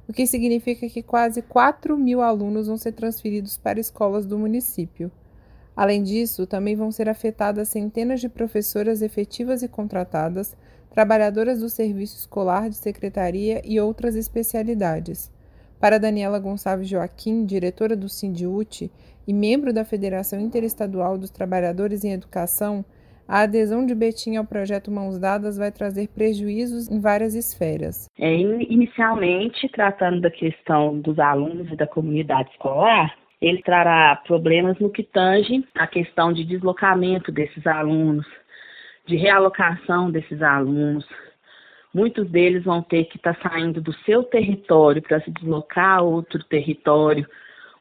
o 0.10 0.12
que 0.12 0.26
significa 0.26 0.90
que 0.90 1.04
quase 1.04 1.44
4 1.44 1.96
mil 1.96 2.20
alunos 2.20 2.66
vão 2.66 2.76
ser 2.76 2.94
transferidos 2.94 3.60
para 3.60 3.80
escolas 3.80 4.26
do 4.26 4.40
município. 4.40 5.12
Além 5.76 6.02
disso, 6.02 6.48
também 6.48 6.76
vão 6.76 6.92
ser 6.92 7.08
afetadas 7.08 7.70
centenas 7.70 8.20
de 8.20 8.28
professoras 8.28 9.04
efetivas 9.04 9.62
e 9.62 9.68
contratadas, 9.68 10.58
trabalhadoras 10.90 11.60
do 11.60 11.70
serviço 11.70 12.18
escolar 12.18 12.72
de 12.72 12.76
secretaria 12.76 13.62
e 13.64 13.80
outras 13.80 14.16
especialidades. 14.16 15.32
Para 15.80 16.00
Daniela 16.00 16.40
Gonçalves 16.40 16.90
Joaquim, 16.90 17.46
diretora 17.46 17.96
do 17.96 18.10
Sindiute 18.10 18.92
e 19.28 19.32
membro 19.32 19.72
da 19.72 19.86
Federação 19.86 20.40
Interestadual 20.40 21.20
dos 21.20 21.30
Trabalhadores 21.30 22.04
em 22.04 22.14
Educação, 22.14 22.84
a 23.30 23.42
adesão 23.42 23.86
de 23.86 23.94
Betim 23.94 24.38
ao 24.38 24.44
projeto 24.44 24.90
Mãos 24.90 25.20
Dadas 25.20 25.56
vai 25.56 25.72
trazer 25.72 26.08
prejuízos 26.08 26.90
em 26.90 27.00
várias 27.00 27.36
esferas. 27.36 28.10
É, 28.18 28.36
inicialmente, 28.36 29.70
tratando 29.70 30.20
da 30.20 30.32
questão 30.32 31.00
dos 31.00 31.20
alunos 31.20 31.72
e 31.72 31.76
da 31.76 31.86
comunidade 31.86 32.50
escolar, 32.50 33.16
ele 33.40 33.62
trará 33.62 34.16
problemas 34.26 34.80
no 34.80 34.90
que 34.90 35.04
tange 35.04 35.64
a 35.76 35.86
questão 35.86 36.34
de 36.34 36.44
deslocamento 36.44 37.32
desses 37.32 37.68
alunos, 37.68 38.26
de 39.06 39.16
realocação 39.16 40.10
desses 40.10 40.42
alunos. 40.42 41.06
Muitos 41.94 42.28
deles 42.32 42.64
vão 42.64 42.82
ter 42.82 43.06
que 43.06 43.18
estar 43.18 43.36
tá 43.36 43.50
saindo 43.52 43.80
do 43.80 43.94
seu 44.06 44.24
território 44.24 45.04
para 45.04 45.22
se 45.22 45.30
deslocar 45.30 46.00
a 46.00 46.02
outro 46.02 46.44
território, 46.46 47.28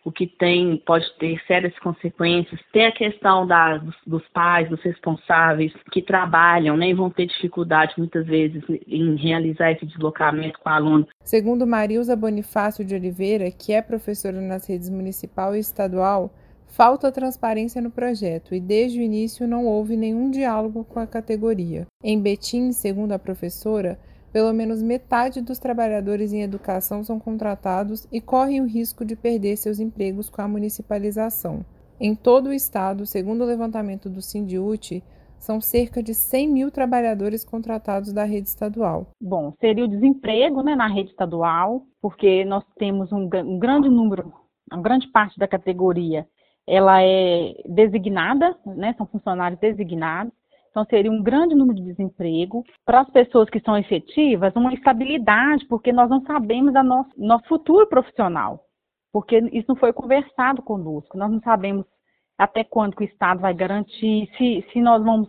o 0.09 0.13
que 0.13 0.27
tem 0.27 0.83
pode 0.87 1.07
ter 1.19 1.41
sérias 1.47 1.79
consequências. 1.79 2.61
Tem 2.73 2.87
a 2.87 2.93
questão 2.93 3.47
da, 3.47 3.77
dos, 3.77 3.95
dos, 4.07 4.23
pais, 4.29 4.69
dos 4.69 4.81
responsáveis 4.83 5.73
que 5.93 6.03
trabalham, 6.03 6.77
né, 6.77 6.89
e 6.89 6.95
vão 6.95 7.11
ter 7.11 7.27
dificuldade 7.27 7.95
muitas 7.99 8.27
vezes 8.27 8.63
em 8.87 9.17
realizar 9.17 9.73
esse 9.73 9.85
deslocamento 9.87 10.59
com 10.59 10.69
o 10.69 10.73
aluno. 10.73 11.07
Segundo 11.23 11.67
Marilza 11.67 12.17
Bonifácio 12.17 12.85
de 12.85 12.95
Oliveira, 12.95 13.51
que 13.51 13.73
é 13.73 13.83
professora 13.83 14.41
nas 14.41 14.67
redes 14.69 14.89
municipal 14.89 15.55
e 15.55 15.61
estadual, 15.61 16.33
Falta 16.71 17.11
transparência 17.11 17.81
no 17.81 17.91
projeto 17.91 18.55
e 18.55 18.61
desde 18.61 19.01
o 19.01 19.03
início 19.03 19.49
não 19.49 19.65
houve 19.65 19.97
nenhum 19.97 20.31
diálogo 20.31 20.85
com 20.85 21.01
a 21.01 21.07
categoria. 21.07 21.87
Em 22.05 22.21
Betim, 22.21 22.73
segundo 22.73 23.13
a 23.13 23.19
professora, 23.19 23.99
pelo 24.33 24.53
menos 24.53 24.83
metade 24.83 25.41
dos 25.41 25.59
trabalhadores 25.59 26.33
em 26.33 26.43
educação 26.43 27.03
são 27.03 27.19
contratados 27.19 28.07
e 28.13 28.21
correm 28.21 28.61
o 28.61 28.67
risco 28.67 29.05
de 29.05 29.17
perder 29.17 29.57
seus 29.57 29.81
empregos 29.81 30.29
com 30.29 30.43
a 30.43 30.49
municipalização. 30.49 31.65
Em 32.01 32.15
todo 32.15 32.49
o 32.49 32.53
estado, 32.53 33.07
segundo 33.07 33.43
o 33.43 33.47
levantamento 33.47 34.09
do 34.09 34.23
Sindiute, 34.23 35.03
são 35.39 35.61
cerca 35.61 36.03
de 36.03 36.15
100 36.15 36.49
mil 36.49 36.71
trabalhadores 36.71 37.45
contratados 37.45 38.13
da 38.13 38.25
rede 38.25 38.49
estadual. 38.49 39.09
Bom, 39.21 39.53
seria 39.61 39.85
o 39.85 39.89
desemprego 39.89 40.63
né, 40.63 40.75
na 40.75 40.89
rede 40.89 41.11
estadual, 41.11 41.83
porque 42.01 42.45
nós 42.45 42.65
temos 42.77 43.13
um, 43.13 43.29
um 43.35 43.59
grande 43.59 43.89
número, 43.89 44.33
uma 44.71 44.83
grande 44.83 45.09
parte 45.09 45.39
da 45.39 45.49
categoria 45.49 46.27
ela 46.69 47.03
é 47.03 47.55
designada, 47.67 48.55
né, 48.67 48.95
são 48.99 49.07
funcionários 49.07 49.59
designados, 49.59 50.33
então 50.71 50.85
seria 50.85 51.11
um 51.11 51.23
grande 51.23 51.55
número 51.55 51.77
de 51.77 51.85
desemprego. 51.85 52.65
Para 52.85 53.01
as 53.01 53.11
pessoas 53.11 53.49
que 53.51 53.61
são 53.61 53.77
efetivas, 53.77 54.55
uma 54.55 54.73
estabilidade, 54.73 55.67
porque 55.67 55.93
nós 55.93 56.09
não 56.09 56.23
sabemos 56.23 56.75
a 56.77 56.83
nosso, 56.83 57.11
nosso 57.17 57.47
futuro 57.47 57.87
profissional, 57.87 58.65
porque 59.13 59.39
isso 59.53 59.67
não 59.69 59.77
foi 59.77 59.93
conversado 59.93 60.63
conosco, 60.63 61.17
nós 61.17 61.31
não 61.31 61.41
sabemos 61.41 61.87
até 62.39 62.63
quando 62.63 62.95
que 62.95 63.03
o 63.03 63.07
Estado 63.07 63.41
vai 63.41 63.53
garantir, 63.53 64.31
se, 64.39 64.65
se 64.73 64.81
nós 64.81 65.03
vamos, 65.03 65.29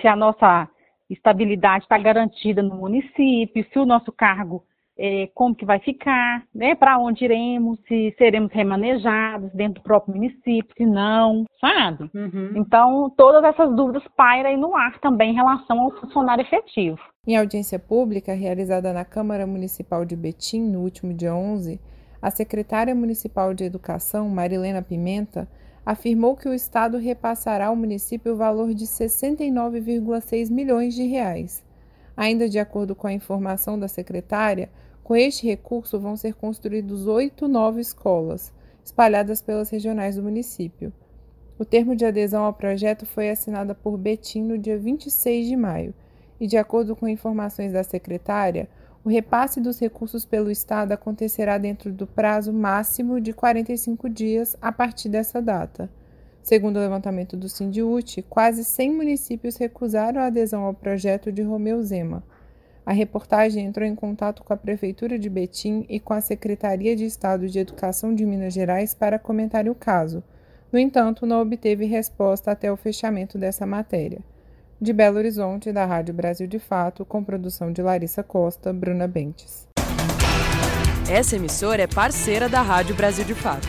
se 0.00 0.08
a 0.08 0.16
nossa 0.16 0.68
estabilidade 1.08 1.84
está 1.84 1.96
garantida 1.96 2.62
no 2.62 2.74
município, 2.74 3.64
se 3.72 3.78
o 3.78 3.86
nosso 3.86 4.10
cargo 4.10 4.64
é, 4.98 5.28
como 5.34 5.54
que 5.54 5.64
vai 5.64 5.78
ficar, 5.78 6.44
né, 6.54 6.74
para 6.74 6.98
onde 6.98 7.24
iremos, 7.24 7.78
se 7.88 8.14
seremos 8.18 8.52
remanejados 8.52 9.50
dentro 9.52 9.80
do 9.80 9.84
próprio 9.84 10.14
município, 10.14 10.74
se 10.76 10.84
não, 10.84 11.44
sabe? 11.60 12.10
Uhum. 12.14 12.52
Então, 12.56 13.10
todas 13.16 13.42
essas 13.44 13.74
dúvidas 13.74 14.02
pairam 14.16 14.50
aí 14.50 14.56
no 14.56 14.76
ar 14.76 14.98
também 15.00 15.30
em 15.30 15.34
relação 15.34 15.80
ao 15.80 15.90
funcionário 15.92 16.42
efetivo. 16.42 16.98
Em 17.26 17.36
audiência 17.36 17.78
pública 17.78 18.34
realizada 18.34 18.92
na 18.92 19.04
Câmara 19.04 19.46
Municipal 19.46 20.04
de 20.04 20.16
Betim 20.16 20.60
no 20.60 20.80
último 20.80 21.14
dia 21.14 21.34
11, 21.34 21.80
a 22.20 22.30
secretária 22.30 22.94
municipal 22.94 23.54
de 23.54 23.64
Educação, 23.64 24.28
Marilena 24.28 24.82
Pimenta, 24.82 25.48
afirmou 25.84 26.36
que 26.36 26.48
o 26.48 26.54
Estado 26.54 26.98
repassará 26.98 27.66
ao 27.66 27.76
município 27.76 28.32
o 28.32 28.36
valor 28.36 28.72
de 28.72 28.84
69,6 28.86 30.50
milhões 30.50 30.94
de 30.94 31.02
reais. 31.04 31.64
Ainda 32.16 32.48
de 32.48 32.58
acordo 32.58 32.94
com 32.94 33.06
a 33.06 33.12
informação 33.12 33.78
da 33.78 33.88
secretária, 33.88 34.70
com 35.02 35.16
este 35.16 35.46
recurso 35.46 35.98
vão 35.98 36.16
ser 36.16 36.34
construídos 36.34 37.06
oito 37.06 37.48
novas 37.48 37.88
escolas, 37.88 38.52
espalhadas 38.84 39.40
pelas 39.40 39.70
regionais 39.70 40.16
do 40.16 40.22
município. 40.22 40.92
O 41.58 41.64
termo 41.64 41.94
de 41.94 42.04
adesão 42.04 42.44
ao 42.44 42.52
projeto 42.52 43.06
foi 43.06 43.30
assinado 43.30 43.74
por 43.74 43.96
Betim 43.96 44.42
no 44.42 44.58
dia 44.58 44.78
26 44.78 45.46
de 45.46 45.56
maio, 45.56 45.94
e, 46.40 46.46
de 46.46 46.56
acordo 46.56 46.96
com 46.96 47.06
informações 47.06 47.72
da 47.72 47.84
secretária, 47.84 48.68
o 49.04 49.08
repasse 49.08 49.60
dos 49.60 49.80
recursos 49.80 50.24
pelo 50.24 50.50
Estado 50.50 50.92
acontecerá 50.92 51.58
dentro 51.58 51.92
do 51.92 52.06
prazo 52.06 52.52
máximo 52.52 53.20
de 53.20 53.32
45 53.32 54.08
dias 54.08 54.56
a 54.60 54.72
partir 54.72 55.08
dessa 55.08 55.40
data. 55.40 55.90
Segundo 56.42 56.76
o 56.76 56.80
levantamento 56.80 57.36
do 57.36 57.48
Sindiúte, 57.48 58.22
quase 58.22 58.64
100 58.64 58.92
municípios 58.92 59.56
recusaram 59.56 60.20
a 60.20 60.26
adesão 60.26 60.64
ao 60.64 60.74
projeto 60.74 61.30
de 61.30 61.42
Romeu 61.42 61.82
Zema, 61.82 62.22
a 62.84 62.92
reportagem 62.92 63.64
entrou 63.64 63.86
em 63.86 63.94
contato 63.94 64.42
com 64.42 64.52
a 64.52 64.56
Prefeitura 64.56 65.18
de 65.18 65.30
Betim 65.30 65.86
e 65.88 66.00
com 66.00 66.12
a 66.12 66.20
Secretaria 66.20 66.96
de 66.96 67.04
Estado 67.04 67.48
de 67.48 67.58
Educação 67.60 68.12
de 68.12 68.26
Minas 68.26 68.52
Gerais 68.52 68.92
para 68.92 69.20
comentar 69.20 69.68
o 69.68 69.74
caso. 69.74 70.22
No 70.72 70.78
entanto, 70.78 71.24
não 71.24 71.40
obteve 71.40 71.84
resposta 71.84 72.50
até 72.50 72.72
o 72.72 72.76
fechamento 72.76 73.38
dessa 73.38 73.64
matéria. 73.64 74.18
De 74.80 74.92
Belo 74.92 75.18
Horizonte, 75.18 75.70
da 75.70 75.84
Rádio 75.84 76.12
Brasil 76.12 76.48
de 76.48 76.58
Fato, 76.58 77.04
com 77.04 77.22
produção 77.22 77.72
de 77.72 77.80
Larissa 77.80 78.24
Costa, 78.24 78.72
Bruna 78.72 79.06
Bentes. 79.06 79.68
Essa 81.08 81.36
emissora 81.36 81.82
é 81.82 81.86
parceira 81.86 82.48
da 82.48 82.62
Rádio 82.62 82.96
Brasil 82.96 83.24
de 83.24 83.34
Fato. 83.34 83.68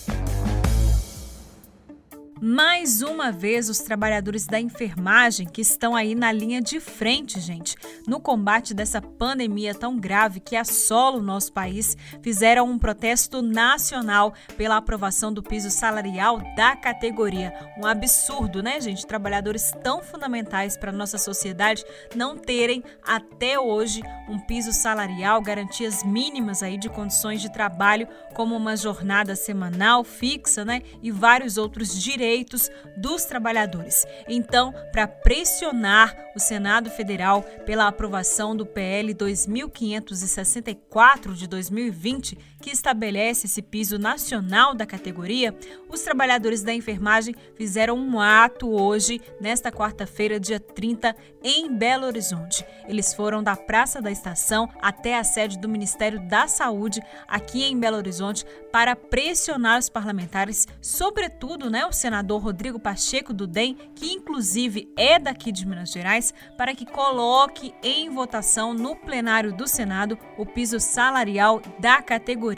Mais 2.43 3.03
uma 3.03 3.31
vez, 3.31 3.69
os 3.69 3.77
trabalhadores 3.77 4.47
da 4.47 4.59
enfermagem 4.59 5.45
que 5.45 5.61
estão 5.61 5.95
aí 5.95 6.15
na 6.15 6.31
linha 6.31 6.59
de 6.59 6.79
frente, 6.79 7.39
gente, 7.39 7.75
no 8.07 8.19
combate 8.19 8.73
dessa 8.73 8.99
pandemia 8.99 9.75
tão 9.75 9.95
grave 9.95 10.39
que 10.39 10.55
assola 10.55 11.17
o 11.17 11.21
nosso 11.21 11.53
país, 11.53 11.95
fizeram 12.23 12.67
um 12.67 12.79
protesto 12.79 13.43
nacional 13.43 14.33
pela 14.57 14.77
aprovação 14.77 15.31
do 15.31 15.43
piso 15.43 15.69
salarial 15.69 16.41
da 16.55 16.75
categoria. 16.75 17.53
Um 17.77 17.85
absurdo, 17.85 18.63
né, 18.63 18.81
gente? 18.81 19.05
Trabalhadores 19.05 19.71
tão 19.83 20.01
fundamentais 20.01 20.75
para 20.75 20.91
nossa 20.91 21.19
sociedade 21.19 21.85
não 22.15 22.35
terem 22.35 22.83
até 23.03 23.59
hoje 23.59 24.01
um 24.27 24.39
piso 24.39 24.73
salarial, 24.73 25.43
garantias 25.43 26.03
mínimas 26.03 26.63
aí 26.63 26.75
de 26.75 26.89
condições 26.89 27.39
de 27.39 27.53
trabalho, 27.53 28.07
como 28.33 28.55
uma 28.55 28.75
jornada 28.75 29.35
semanal 29.35 30.03
fixa, 30.03 30.65
né, 30.65 30.81
e 31.03 31.11
vários 31.11 31.57
outros 31.57 32.01
direitos 32.01 32.30
direitos 32.31 32.71
dos 32.95 33.25
trabalhadores. 33.25 34.07
Então, 34.27 34.73
para 34.91 35.07
pressionar 35.07 36.15
o 36.33 36.39
Senado 36.39 36.89
Federal 36.89 37.43
pela 37.65 37.87
aprovação 37.87 38.55
do 38.55 38.65
PL 38.65 39.13
2564 39.13 41.35
de 41.35 41.45
2020, 41.47 42.37
que 42.61 42.69
estabelece 42.69 43.47
esse 43.47 43.61
piso 43.61 43.97
nacional 43.97 44.75
da 44.75 44.85
categoria, 44.85 45.53
os 45.89 46.01
trabalhadores 46.01 46.61
da 46.61 46.73
enfermagem 46.73 47.35
fizeram 47.55 47.97
um 47.97 48.19
ato 48.19 48.69
hoje, 48.69 49.19
nesta 49.41 49.71
quarta-feira, 49.71 50.39
dia 50.39 50.59
30, 50.59 51.15
em 51.43 51.75
Belo 51.75 52.05
Horizonte. 52.05 52.63
Eles 52.87 53.13
foram 53.13 53.41
da 53.41 53.55
Praça 53.55 54.01
da 54.01 54.11
Estação 54.11 54.69
até 54.81 55.17
a 55.17 55.23
sede 55.23 55.57
do 55.57 55.67
Ministério 55.67 56.19
da 56.27 56.47
Saúde, 56.47 57.01
aqui 57.27 57.63
em 57.63 57.77
Belo 57.77 57.97
Horizonte, 57.97 58.45
para 58.71 58.95
pressionar 58.95 59.79
os 59.79 59.89
parlamentares, 59.89 60.67
sobretudo 60.79 61.69
né, 61.69 61.85
o 61.85 61.91
senador 61.91 62.41
Rodrigo 62.41 62.79
Pacheco 62.79 63.33
do 63.33 63.47
DEM, 63.47 63.75
que 63.95 64.13
inclusive 64.13 64.87
é 64.95 65.17
daqui 65.17 65.51
de 65.51 65.65
Minas 65.65 65.91
Gerais, 65.91 66.33
para 66.57 66.75
que 66.75 66.85
coloque 66.85 67.73
em 67.83 68.09
votação 68.09 68.73
no 68.73 68.95
plenário 68.95 69.51
do 69.51 69.67
Senado 69.67 70.17
o 70.37 70.45
piso 70.45 70.79
salarial 70.79 71.61
da 71.79 72.01
categoria 72.01 72.50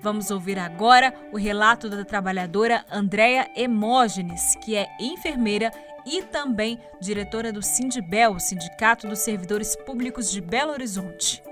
Vamos 0.00 0.30
ouvir 0.30 0.58
agora 0.58 1.14
o 1.32 1.36
relato 1.36 1.88
da 1.88 2.04
trabalhadora 2.04 2.84
Andréa 2.90 3.48
Hemógenes, 3.54 4.56
que 4.64 4.76
é 4.76 4.86
enfermeira 5.00 5.70
e 6.06 6.22
também 6.22 6.78
diretora 7.00 7.52
do 7.52 7.60
Sindibel, 7.62 8.38
Sindicato 8.38 9.08
dos 9.08 9.18
Servidores 9.18 9.74
Públicos 9.76 10.30
de 10.30 10.40
Belo 10.40 10.72
Horizonte. 10.72 11.42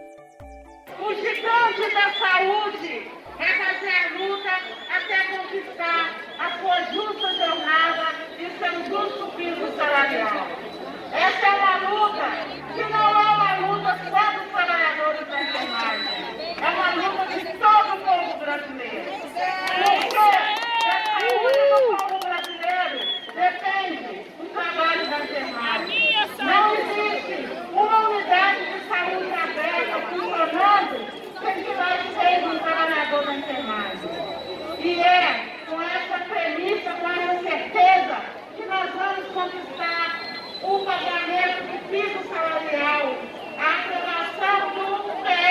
O 1.01 1.13
gigante 1.13 1.93
da 1.93 2.13
saúde 2.15 3.11
é 3.39 3.49
fazer 3.59 3.91
a 3.91 4.09
luta 4.19 4.51
até 4.89 5.37
conquistar 5.37 6.15
a 6.39 6.59
sua 6.59 6.83
justa 6.93 7.35
jornada 7.35 8.15
e 8.39 8.59
seu 8.59 8.85
justo 8.87 9.37
piso 9.37 9.77
salarial. 9.77 10.47
Essa 11.13 11.47
é 11.47 11.51
uma 11.51 11.77
luta 11.91 12.27
que 12.75 12.83
não 12.93 13.09
é 13.09 13.27
uma 13.35 13.57
luta 13.67 13.99
só 14.09 14.33
dos 14.39 14.51
trabalhadores 14.51 15.29
da 15.29 15.43
enfermagem, 15.43 16.57
é 16.61 16.69
uma 16.71 16.95
luta 16.95 17.25
de 17.39 17.45
todo 17.45 17.55
o 17.55 17.59
povo 17.59 17.74
brasileiro. 18.55 19.11
O 21.35 21.97
povo 21.97 22.19
brasileiro 22.21 22.99
depende 23.35 24.15
do 24.39 24.45
trabalho 24.53 25.07
das 25.11 25.25
enfermagens. 25.25 26.31
Não 26.39 26.75
existe 26.75 27.37
uma 27.73 28.09
unidade 28.09 28.61
de 28.73 28.79
saúde 28.87 29.33
aberta 29.33 29.97
funcionando 30.09 30.97
sem 31.41 31.65
que 31.65 31.75
nós 31.75 31.99
tenhamos 32.17 32.55
um 32.55 32.59
trabalhador 32.61 33.27
da 33.27 33.35
enfermagem. 33.35 34.11
E 34.79 35.03
é 35.03 35.25
com 35.69 35.83
essa 35.83 36.19
premissa, 36.25 36.91
com 36.93 37.11
essa 37.11 37.43
certeza, 37.43 38.17
que 38.57 38.67
nós 38.67 38.91
vamos 38.95 39.27
conquistar 39.35 40.21
o 40.63 40.79
pagamento 40.85 41.63
do 41.65 41.79
piso 41.91 42.29
salarial, 42.29 43.17
a 43.59 43.71
aprovação 43.81 44.71
do 44.71 45.23
PL. 45.25 45.44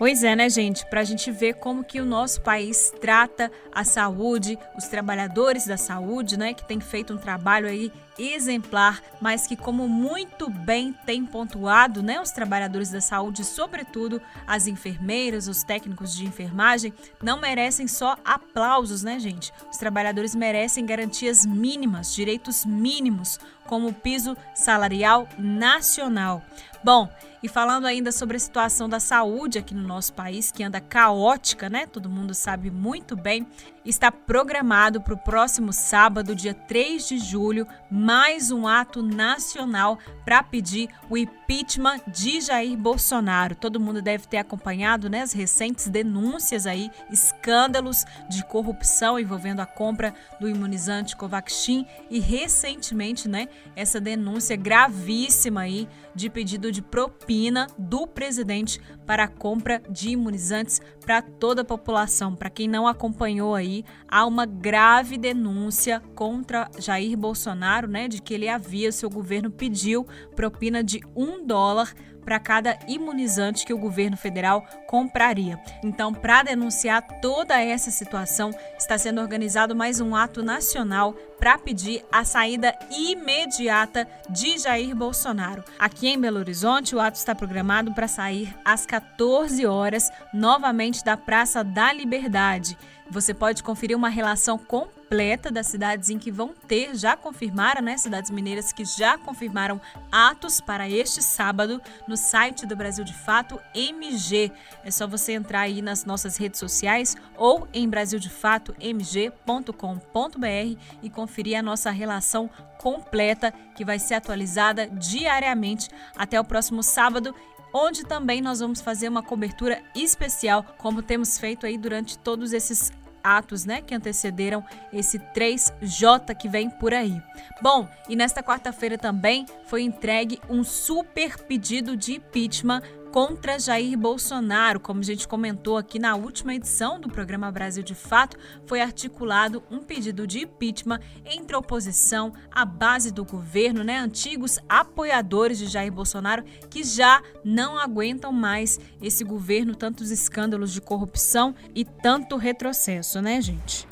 Pois 0.00 0.24
é, 0.24 0.34
né, 0.34 0.48
gente? 0.48 0.86
Para 0.86 1.02
a 1.02 1.04
gente 1.04 1.30
ver 1.30 1.56
como 1.56 1.84
que 1.84 2.00
o 2.00 2.06
nosso 2.06 2.40
país 2.40 2.90
trata 3.02 3.52
a 3.70 3.84
saúde, 3.84 4.58
os 4.74 4.86
trabalhadores 4.86 5.66
da 5.66 5.76
saúde, 5.76 6.38
né, 6.38 6.54
que 6.54 6.64
tem 6.64 6.80
feito 6.80 7.12
um 7.12 7.18
trabalho 7.18 7.68
aí 7.68 7.92
exemplar, 8.18 9.02
mas 9.20 9.46
que 9.46 9.54
como 9.54 9.86
muito 9.86 10.48
bem 10.48 10.94
tem 11.04 11.26
pontuado, 11.26 12.02
né, 12.02 12.18
os 12.18 12.30
trabalhadores 12.30 12.88
da 12.88 13.02
saúde, 13.02 13.44
sobretudo 13.44 14.22
as 14.46 14.66
enfermeiras, 14.66 15.48
os 15.48 15.62
técnicos 15.62 16.16
de 16.16 16.24
enfermagem, 16.24 16.94
não 17.22 17.38
merecem 17.38 17.86
só 17.86 18.16
aplausos, 18.24 19.02
né, 19.02 19.18
gente? 19.18 19.52
Os 19.70 19.76
trabalhadores 19.76 20.34
merecem 20.34 20.86
garantias 20.86 21.44
mínimas, 21.44 22.14
direitos 22.14 22.64
mínimos, 22.64 23.38
como 23.66 23.88
o 23.88 23.94
piso 23.94 24.34
salarial 24.54 25.28
nacional. 25.38 26.42
Bom, 26.82 27.06
e 27.42 27.48
falando 27.48 27.86
ainda 27.86 28.12
sobre 28.12 28.36
a 28.36 28.40
situação 28.40 28.88
da 28.88 29.00
saúde 29.00 29.58
aqui 29.58 29.74
no 29.74 29.86
nosso 29.86 30.12
país, 30.12 30.52
que 30.52 30.62
anda 30.62 30.80
caótica, 30.80 31.70
né? 31.70 31.86
Todo 31.86 32.10
mundo 32.10 32.34
sabe 32.34 32.70
muito 32.70 33.16
bem. 33.16 33.46
Está 33.82 34.12
programado 34.12 35.00
para 35.00 35.14
o 35.14 35.18
próximo 35.18 35.72
sábado, 35.72 36.34
dia 36.34 36.52
3 36.52 37.08
de 37.08 37.18
julho, 37.18 37.66
mais 37.90 38.50
um 38.50 38.68
ato 38.68 39.02
nacional 39.02 39.98
para 40.22 40.42
pedir 40.42 40.90
o 41.08 41.16
impeachment 41.16 42.00
de 42.06 42.42
Jair 42.42 42.76
Bolsonaro. 42.76 43.54
Todo 43.54 43.80
mundo 43.80 44.02
deve 44.02 44.26
ter 44.26 44.36
acompanhado 44.36 45.08
né, 45.08 45.22
as 45.22 45.32
recentes 45.32 45.88
denúncias 45.88 46.66
aí, 46.66 46.90
escândalos 47.10 48.04
de 48.28 48.44
corrupção 48.44 49.18
envolvendo 49.18 49.60
a 49.60 49.66
compra 49.66 50.14
do 50.38 50.46
imunizante 50.46 51.16
Covaxin 51.16 51.86
e 52.10 52.20
recentemente, 52.20 53.28
né, 53.30 53.48
essa 53.74 53.98
denúncia 53.98 54.56
gravíssima 54.56 55.62
aí 55.62 55.88
de 56.14 56.28
pedido 56.28 56.70
de 56.70 56.82
propina 56.82 57.29
do 57.78 58.08
presidente 58.08 58.80
para 59.06 59.24
a 59.24 59.28
compra 59.28 59.80
de 59.88 60.10
imunizantes 60.10 60.80
para 61.00 61.22
toda 61.22 61.62
a 61.62 61.64
população. 61.64 62.34
Para 62.34 62.50
quem 62.50 62.66
não 62.66 62.88
acompanhou 62.88 63.54
aí, 63.54 63.84
há 64.08 64.26
uma 64.26 64.44
grave 64.44 65.16
denúncia 65.16 66.00
contra 66.16 66.68
Jair 66.76 67.16
Bolsonaro, 67.16 67.86
né, 67.86 68.08
de 68.08 68.20
que 68.20 68.34
ele 68.34 68.48
havia, 68.48 68.90
seu 68.90 69.08
governo 69.08 69.48
pediu 69.48 70.04
propina 70.34 70.82
de 70.82 71.00
um 71.14 71.46
dólar 71.46 71.94
para 72.24 72.38
cada 72.38 72.78
imunizante 72.86 73.64
que 73.64 73.72
o 73.72 73.78
governo 73.78 74.16
federal 74.16 74.64
compraria. 74.86 75.58
Então, 75.82 76.12
para 76.12 76.42
denunciar 76.42 77.02
toda 77.20 77.60
essa 77.60 77.90
situação, 77.90 78.50
está 78.78 78.96
sendo 78.98 79.20
organizado 79.20 79.74
mais 79.74 80.00
um 80.00 80.14
ato 80.14 80.42
nacional 80.42 81.14
para 81.38 81.56
pedir 81.56 82.04
a 82.12 82.22
saída 82.22 82.78
imediata 82.90 84.06
de 84.28 84.58
Jair 84.58 84.94
Bolsonaro. 84.94 85.64
Aqui 85.78 86.08
em 86.08 86.20
Belo 86.20 86.38
Horizonte, 86.38 86.94
o 86.94 87.00
ato 87.00 87.16
está 87.16 87.34
programado 87.34 87.94
para 87.94 88.06
sair 88.06 88.54
às 88.64 88.84
14 88.84 89.64
horas, 89.66 90.10
novamente 90.34 91.02
da 91.02 91.16
Praça 91.16 91.64
da 91.64 91.92
Liberdade. 91.92 92.76
Você 93.10 93.34
pode 93.34 93.62
conferir 93.64 93.96
uma 93.96 94.08
relação 94.08 94.56
completa 94.56 95.50
das 95.50 95.66
cidades 95.66 96.10
em 96.10 96.18
que 96.18 96.30
vão 96.30 96.54
ter, 96.68 96.94
já 96.94 97.16
confirmaram, 97.16 97.82
né? 97.82 97.96
Cidades 97.96 98.30
mineiras 98.30 98.72
que 98.72 98.84
já 98.84 99.18
confirmaram 99.18 99.80
atos 100.12 100.60
para 100.60 100.88
este 100.88 101.20
sábado 101.20 101.82
no 102.06 102.16
site 102.16 102.64
do 102.64 102.76
Brasil 102.76 103.04
de 103.04 103.12
Fato 103.12 103.60
MG. 103.74 104.52
É 104.84 104.90
só 104.92 105.08
você 105.08 105.32
entrar 105.32 105.62
aí 105.62 105.82
nas 105.82 106.04
nossas 106.04 106.36
redes 106.36 106.60
sociais 106.60 107.16
ou 107.36 107.66
em 107.74 107.88
brasildefatoMG.com.br 107.88 110.78
e 111.02 111.10
conferir 111.10 111.58
a 111.58 111.62
nossa 111.62 111.90
relação 111.90 112.48
completa 112.78 113.52
que 113.74 113.84
vai 113.84 113.98
ser 113.98 114.14
atualizada 114.14 114.86
diariamente 114.86 115.88
até 116.16 116.40
o 116.40 116.44
próximo 116.44 116.84
sábado 116.84 117.34
onde 117.72 118.04
também 118.04 118.40
nós 118.40 118.60
vamos 118.60 118.80
fazer 118.80 119.08
uma 119.08 119.22
cobertura 119.22 119.82
especial, 119.94 120.64
como 120.78 121.02
temos 121.02 121.38
feito 121.38 121.66
aí 121.66 121.78
durante 121.78 122.18
todos 122.18 122.52
esses 122.52 122.92
atos, 123.22 123.64
né, 123.64 123.80
que 123.82 123.94
antecederam 123.94 124.64
esse 124.92 125.18
3J 125.18 126.34
que 126.34 126.48
vem 126.48 126.70
por 126.70 126.94
aí. 126.94 127.20
Bom, 127.62 127.88
e 128.08 128.16
nesta 128.16 128.42
quarta-feira 128.42 128.96
também 128.96 129.46
foi 129.66 129.82
entregue 129.82 130.40
um 130.48 130.64
super 130.64 131.38
pedido 131.44 131.96
de 131.96 132.14
impeachment 132.14 132.82
contra 133.10 133.58
Jair 133.58 133.98
Bolsonaro. 133.98 134.80
Como 134.80 135.00
a 135.00 135.02
gente 135.02 135.26
comentou 135.26 135.76
aqui 135.76 135.98
na 135.98 136.14
última 136.14 136.54
edição 136.54 137.00
do 137.00 137.08
programa 137.08 137.50
Brasil 137.50 137.82
de 137.82 137.94
Fato, 137.94 138.36
foi 138.66 138.80
articulado 138.80 139.62
um 139.70 139.80
pedido 139.80 140.26
de 140.26 140.40
impeachment 140.40 141.00
entre 141.24 141.54
a 141.54 141.58
oposição, 141.58 142.32
a 142.50 142.64
base 142.64 143.10
do 143.10 143.24
governo, 143.24 143.82
né, 143.82 143.98
antigos 143.98 144.58
apoiadores 144.68 145.58
de 145.58 145.66
Jair 145.66 145.92
Bolsonaro 145.92 146.44
que 146.68 146.84
já 146.84 147.22
não 147.44 147.78
aguentam 147.78 148.32
mais 148.32 148.78
esse 149.02 149.24
governo, 149.24 149.74
tantos 149.74 150.10
escândalos 150.10 150.72
de 150.72 150.80
corrupção 150.80 151.54
e 151.74 151.84
tanto 151.84 152.36
retrocesso, 152.36 153.20
né, 153.20 153.40
gente? 153.40 153.88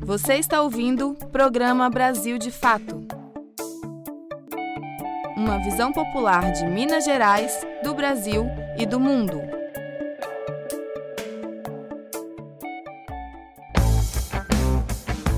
Você 0.00 0.34
está 0.34 0.62
ouvindo 0.62 1.10
o 1.10 1.26
programa 1.28 1.90
Brasil 1.90 2.38
de 2.38 2.50
Fato 2.50 3.06
uma 5.38 5.56
visão 5.58 5.92
popular 5.92 6.50
de 6.50 6.66
Minas 6.66 7.04
Gerais, 7.04 7.64
do 7.84 7.94
Brasil 7.94 8.44
e 8.76 8.84
do 8.84 8.98
mundo. 8.98 9.40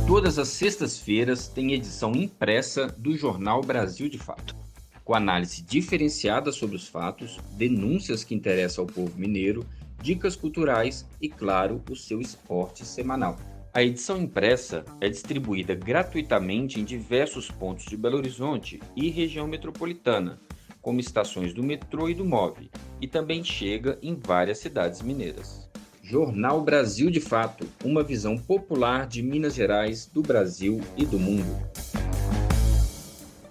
Todas 0.07 0.39
as 0.39 0.49
sextas-feiras 0.49 1.49
tem 1.49 1.75
edição 1.75 2.13
impressa 2.13 2.87
do 2.87 3.15
jornal 3.15 3.61
Brasil 3.61 4.09
de 4.09 4.17
Fato, 4.17 4.57
com 5.05 5.15
análise 5.15 5.63
diferenciada 5.63 6.51
sobre 6.51 6.77
os 6.77 6.89
fatos, 6.89 7.39
denúncias 7.53 8.25
que 8.25 8.35
interessam 8.35 8.85
ao 8.85 8.91
povo 8.91 9.13
mineiro, 9.19 9.67
dicas 10.01 10.35
culturais 10.35 11.05
e, 11.21 11.29
claro, 11.29 11.83
o 11.91 11.95
seu 11.95 12.23
esporte 12.23 12.87
semanal. 12.87 13.37
A 13.73 13.85
edição 13.85 14.21
impressa 14.21 14.85
é 15.01 15.09
distribuída 15.09 15.77
gratuitamente 15.77 16.81
em 16.81 16.85
diversos 16.85 17.53
pontos 17.53 17.85
de 17.85 17.97
Belo 17.97 18.17
Horizonte 18.17 18.81
e 18.97 19.09
região 19.11 19.47
metropolitana, 19.47 20.41
como 20.83 20.99
estações 20.99 21.55
do 21.55 21.63
metrô 21.63 22.09
e 22.09 22.15
do 22.15 22.25
MOV, 22.25 22.69
e 23.01 23.07
também 23.07 23.45
chega 23.45 23.97
em 24.03 24.17
várias 24.17 24.59
cidades 24.59 25.03
mineiras. 25.03 25.71
Jornal 26.03 26.61
Brasil 26.63 27.13
de 27.13 27.21
Fato 27.21 27.65
uma 27.85 28.03
visão 28.03 28.37
popular 28.37 29.07
de 29.07 29.23
Minas 29.23 29.55
Gerais, 29.55 30.05
do 30.05 30.21
Brasil 30.21 30.81
e 30.97 31.07
do 31.07 31.21
mundo. 31.21 31.57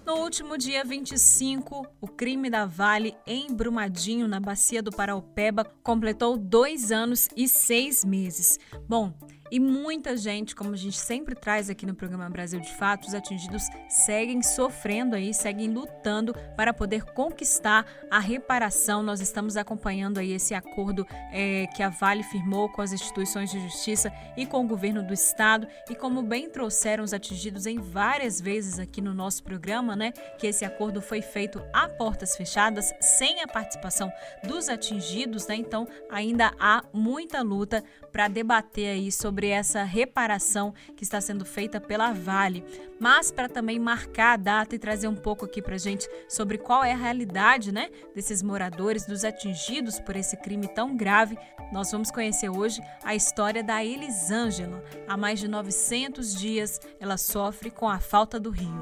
No 0.05 0.15
último 0.15 0.57
dia 0.57 0.83
25, 0.83 1.87
o 2.01 2.07
crime 2.09 2.49
da 2.49 2.65
Vale 2.65 3.15
em 3.25 3.53
Brumadinho, 3.53 4.27
na 4.27 4.41
bacia 4.41 4.83
do 4.83 4.91
Paraupeba, 4.91 5.63
completou 5.81 6.35
dois 6.35 6.91
anos 6.91 7.29
e 7.37 7.47
seis 7.47 8.03
meses. 8.03 8.59
Bom, 8.87 9.13
e 9.51 9.59
muita 9.59 10.15
gente, 10.15 10.55
como 10.55 10.73
a 10.73 10.77
gente 10.77 10.97
sempre 10.97 11.33
traz 11.35 11.69
aqui 11.69 11.85
no 11.85 11.95
programa 11.95 12.29
Brasil 12.29 12.59
de 12.59 12.71
Fato, 12.73 13.07
os 13.07 13.13
atingidos 13.13 13.63
seguem 13.87 14.43
sofrendo 14.43 15.15
aí, 15.15 15.33
seguem 15.33 15.69
lutando 15.69 16.35
para 16.55 16.73
poder 16.73 17.03
conquistar 17.03 17.85
a 18.11 18.19
reparação. 18.19 19.01
Nós 19.01 19.21
estamos 19.21 19.57
acompanhando 19.57 20.19
aí 20.19 20.33
esse 20.33 20.53
acordo 20.53 21.05
é, 21.31 21.67
que 21.75 21.81
a 21.81 21.89
Vale 21.89 22.23
firmou 22.23 22.69
com 22.69 22.81
as 22.81 22.91
instituições 22.91 23.49
de 23.49 23.59
justiça 23.59 24.11
e 24.37 24.45
com 24.45 24.63
o 24.63 24.67
governo 24.67 25.01
do 25.01 25.13
estado. 25.13 25.67
E 25.89 25.95
como 25.95 26.21
bem 26.21 26.49
trouxeram 26.49 27.03
os 27.03 27.13
atingidos 27.13 27.65
em 27.65 27.79
várias 27.79 28.39
vezes 28.39 28.77
aqui 28.77 29.01
no 29.01 29.13
nosso 29.13 29.43
programa, 29.43 29.95
né, 29.95 30.11
que 30.37 30.47
esse 30.47 30.63
acordo 30.63 31.01
foi 31.01 31.21
feito 31.21 31.61
a 31.73 31.87
portas 31.89 32.35
fechadas, 32.35 32.93
sem 32.99 33.41
a 33.41 33.47
participação 33.47 34.11
dos 34.43 34.69
atingidos, 34.69 35.47
né? 35.47 35.55
Então 35.55 35.87
ainda 36.09 36.53
há 36.59 36.83
muita 36.93 37.41
luta 37.41 37.83
para 38.11 38.27
debater 38.27 38.87
aí 38.87 39.11
sobre 39.11 39.38
essa 39.47 39.83
reparação 39.83 40.73
que 40.95 41.03
está 41.03 41.21
sendo 41.21 41.45
feita 41.45 41.79
pela 41.79 42.11
Vale, 42.11 42.63
mas 42.99 43.31
para 43.31 43.47
também 43.47 43.79
marcar 43.79 44.33
a 44.33 44.37
data 44.37 44.75
e 44.75 44.79
trazer 44.79 45.07
um 45.07 45.15
pouco 45.15 45.45
aqui 45.45 45.61
para 45.61 45.77
gente 45.77 46.07
sobre 46.27 46.57
qual 46.57 46.83
é 46.83 46.91
a 46.91 46.97
realidade, 46.97 47.71
né, 47.71 47.89
desses 48.13 48.43
moradores, 48.43 49.05
dos 49.05 49.23
atingidos 49.23 49.99
por 49.99 50.15
esse 50.15 50.37
crime 50.37 50.67
tão 50.67 50.95
grave, 50.95 51.37
nós 51.71 51.91
vamos 51.91 52.11
conhecer 52.11 52.49
hoje 52.49 52.81
a 53.03 53.15
história 53.15 53.63
da 53.63 53.83
Elisângela. 53.83 54.83
Há 55.07 55.15
mais 55.15 55.39
de 55.39 55.47
900 55.47 56.35
dias 56.35 56.79
ela 56.99 57.17
sofre 57.17 57.69
com 57.69 57.87
a 57.87 57.99
falta 57.99 58.39
do 58.39 58.49
rio. 58.49 58.81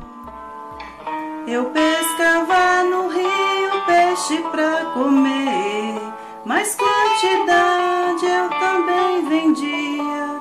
Eu 1.47 1.71
pescava 1.71 2.83
no 2.83 3.07
rio 3.07 3.85
peixe 3.85 4.41
pra 4.51 4.91
comer, 4.93 5.95
mas 6.45 6.75
quantidade 6.75 8.25
eu 8.25 8.49
também 8.49 9.29
vendia. 9.29 10.36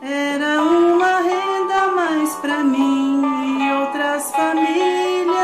Era 0.00 0.62
uma 0.62 1.20
renda 1.20 1.88
mais 1.94 2.34
pra 2.36 2.64
mim 2.64 3.22
e 3.60 3.72
outras 3.72 4.30
famílias. 4.32 5.36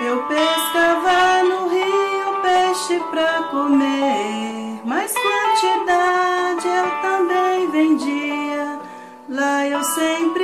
Eu 0.00 0.22
pescava 0.28 1.16
pra 3.10 3.42
comer, 3.50 4.80
mas 4.84 5.12
quantidade 5.12 6.68
eu 6.68 6.90
também 7.02 7.70
vendia. 7.70 8.78
Lá 9.28 9.66
eu 9.66 9.82
sempre 9.82 10.35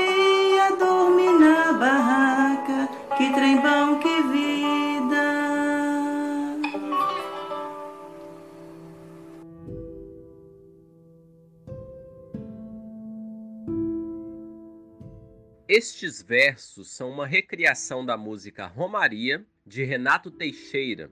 Estes 15.75 16.21
versos 16.21 16.91
são 16.91 17.09
uma 17.09 17.27
recriação 17.27 18.05
da 18.05 18.15
música 18.15 18.67
Romaria, 18.67 19.43
de 19.65 19.83
Renato 19.85 20.31
Teixeira. 20.31 21.11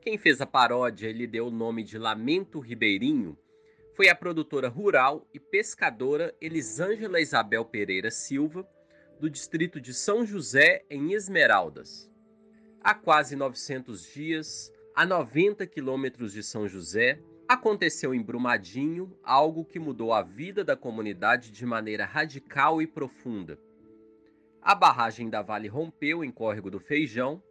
Quem 0.00 0.16
fez 0.16 0.40
a 0.40 0.46
paródia 0.46 1.10
e 1.10 1.12
lhe 1.12 1.26
deu 1.26 1.48
o 1.48 1.50
nome 1.50 1.82
de 1.82 1.98
Lamento 1.98 2.60
Ribeirinho 2.60 3.36
foi 3.94 4.08
a 4.08 4.14
produtora 4.14 4.70
rural 4.70 5.28
e 5.34 5.38
pescadora 5.38 6.34
Elisângela 6.40 7.20
Isabel 7.20 7.62
Pereira 7.62 8.10
Silva, 8.10 8.66
do 9.20 9.28
distrito 9.28 9.78
de 9.78 9.92
São 9.92 10.24
José, 10.24 10.82
em 10.88 11.12
Esmeraldas. 11.12 12.10
Há 12.80 12.94
quase 12.94 13.36
900 13.36 14.14
dias, 14.14 14.72
a 14.96 15.04
90 15.04 15.66
quilômetros 15.66 16.32
de 16.32 16.42
São 16.42 16.66
José, 16.66 17.20
aconteceu 17.46 18.14
em 18.14 18.22
Brumadinho 18.22 19.14
algo 19.22 19.62
que 19.62 19.78
mudou 19.78 20.14
a 20.14 20.22
vida 20.22 20.64
da 20.64 20.74
comunidade 20.74 21.50
de 21.50 21.66
maneira 21.66 22.06
radical 22.06 22.80
e 22.80 22.86
profunda. 22.86 23.58
A 24.64 24.74
barragem 24.74 25.28
da 25.28 25.42
Vale 25.42 25.68
rompeu 25.68 26.24
em 26.24 26.30
Córrego 26.30 26.70
do 26.70 26.80
Feijão, 26.80 27.42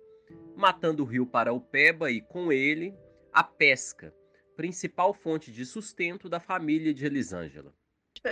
matando 0.56 1.04
o 1.04 1.06
rio 1.06 1.28
Paraupeba 1.28 2.10
e, 2.10 2.20
com 2.20 2.52
ele, 2.52 2.92
a 3.32 3.44
pesca, 3.44 4.12
principal 4.56 5.14
fonte 5.14 5.52
de 5.52 5.64
sustento 5.64 6.28
da 6.28 6.40
família 6.40 6.92
de 6.92 7.06
Elisângela. 7.06 7.72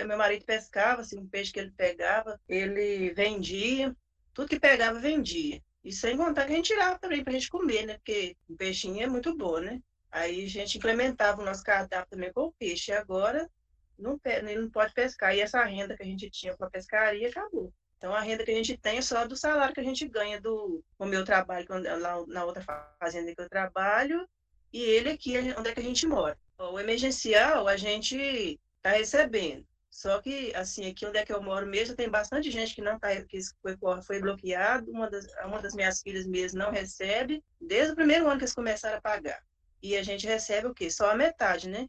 Meu 0.04 0.18
marido 0.18 0.44
pescava, 0.44 1.02
assim, 1.02 1.16
um 1.16 1.28
peixe 1.28 1.52
que 1.52 1.60
ele 1.60 1.70
pegava, 1.70 2.40
ele 2.48 3.14
vendia, 3.14 3.96
tudo 4.34 4.48
que 4.48 4.58
pegava 4.58 4.98
vendia. 4.98 5.62
E 5.84 5.92
sem 5.92 6.16
contar 6.16 6.46
que 6.46 6.52
a 6.52 6.56
gente 6.56 6.72
tirava 6.72 6.98
também 6.98 7.22
para 7.22 7.32
a 7.32 7.34
gente 7.34 7.50
comer, 7.50 7.86
né? 7.86 7.94
Porque 7.98 8.36
o 8.48 8.56
peixinho 8.56 9.00
é 9.00 9.06
muito 9.06 9.36
bom, 9.36 9.60
né? 9.60 9.80
Aí 10.10 10.44
a 10.44 10.48
gente 10.48 10.78
implementava 10.78 11.40
o 11.40 11.44
nosso 11.44 11.62
cardápio 11.62 12.10
também 12.10 12.32
com 12.32 12.46
o 12.46 12.52
peixe. 12.52 12.90
E 12.90 12.94
agora 12.94 13.48
não, 13.96 14.20
ele 14.24 14.60
não 14.60 14.70
pode 14.70 14.92
pescar. 14.92 15.36
E 15.36 15.40
essa 15.40 15.62
renda 15.62 15.96
que 15.96 16.02
a 16.02 16.06
gente 16.06 16.28
tinha 16.30 16.56
com 16.56 16.64
a 16.64 16.70
pescaria 16.70 17.28
acabou. 17.28 17.72
Então, 18.02 18.12
a 18.12 18.20
renda 18.20 18.44
que 18.44 18.50
a 18.50 18.54
gente 18.54 18.76
tem 18.76 18.98
é 18.98 19.00
só 19.00 19.24
do 19.28 19.36
salário 19.36 19.72
que 19.72 19.78
a 19.78 19.84
gente 19.84 20.08
ganha 20.08 20.40
do 20.40 20.82
o 20.98 21.06
meu 21.06 21.24
trabalho, 21.24 21.68
lá 22.00 22.26
na 22.26 22.44
outra 22.44 22.60
fazenda 22.98 23.32
que 23.32 23.40
eu 23.40 23.48
trabalho, 23.48 24.28
e 24.72 24.82
ele 24.82 25.10
aqui, 25.10 25.38
onde 25.56 25.68
é 25.68 25.72
que 25.72 25.78
a 25.78 25.84
gente 25.84 26.04
mora. 26.04 26.36
O 26.58 26.80
emergencial, 26.80 27.68
a 27.68 27.76
gente 27.76 28.58
está 28.76 28.90
recebendo. 28.90 29.64
Só 29.88 30.20
que, 30.20 30.52
assim, 30.56 30.90
aqui 30.90 31.06
onde 31.06 31.18
é 31.18 31.24
que 31.24 31.32
eu 31.32 31.40
moro 31.40 31.64
mesmo, 31.64 31.94
tem 31.94 32.08
bastante 32.08 32.50
gente 32.50 32.74
que 32.74 32.82
não 32.82 32.98
tá, 32.98 33.08
que 33.22 33.38
foi, 33.62 33.78
foi 34.04 34.20
bloqueado. 34.20 34.90
Uma 34.90 35.08
das, 35.08 35.24
uma 35.44 35.62
das 35.62 35.72
minhas 35.72 36.02
filhas 36.02 36.26
mesmo 36.26 36.58
não 36.58 36.72
recebe, 36.72 37.40
desde 37.60 37.92
o 37.92 37.94
primeiro 37.94 38.26
ano 38.26 38.36
que 38.36 38.42
eles 38.42 38.54
começaram 38.54 38.98
a 38.98 39.00
pagar. 39.00 39.40
E 39.80 39.96
a 39.96 40.02
gente 40.02 40.26
recebe 40.26 40.66
o 40.66 40.74
quê? 40.74 40.90
Só 40.90 41.08
a 41.08 41.14
metade, 41.14 41.68
né? 41.68 41.88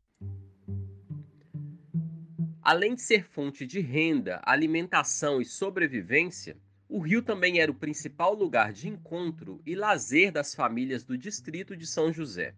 Além 2.66 2.96
de 2.96 3.02
ser 3.02 3.26
fonte 3.26 3.68
de 3.68 3.82
renda, 3.82 4.42
alimentação 4.46 5.42
e 5.42 5.46
sobrevivência, 5.46 6.56
o 6.88 6.98
rio 7.00 7.22
também 7.22 7.60
era 7.60 7.70
o 7.70 7.76
principal 7.76 8.34
lugar 8.34 8.72
de 8.72 8.88
encontro 8.88 9.62
e 9.66 9.76
lazer 9.76 10.32
das 10.32 10.56
famílias 10.56 11.04
do 11.04 11.18
distrito 11.18 11.76
de 11.76 11.86
São 11.86 12.14
José. 12.14 12.56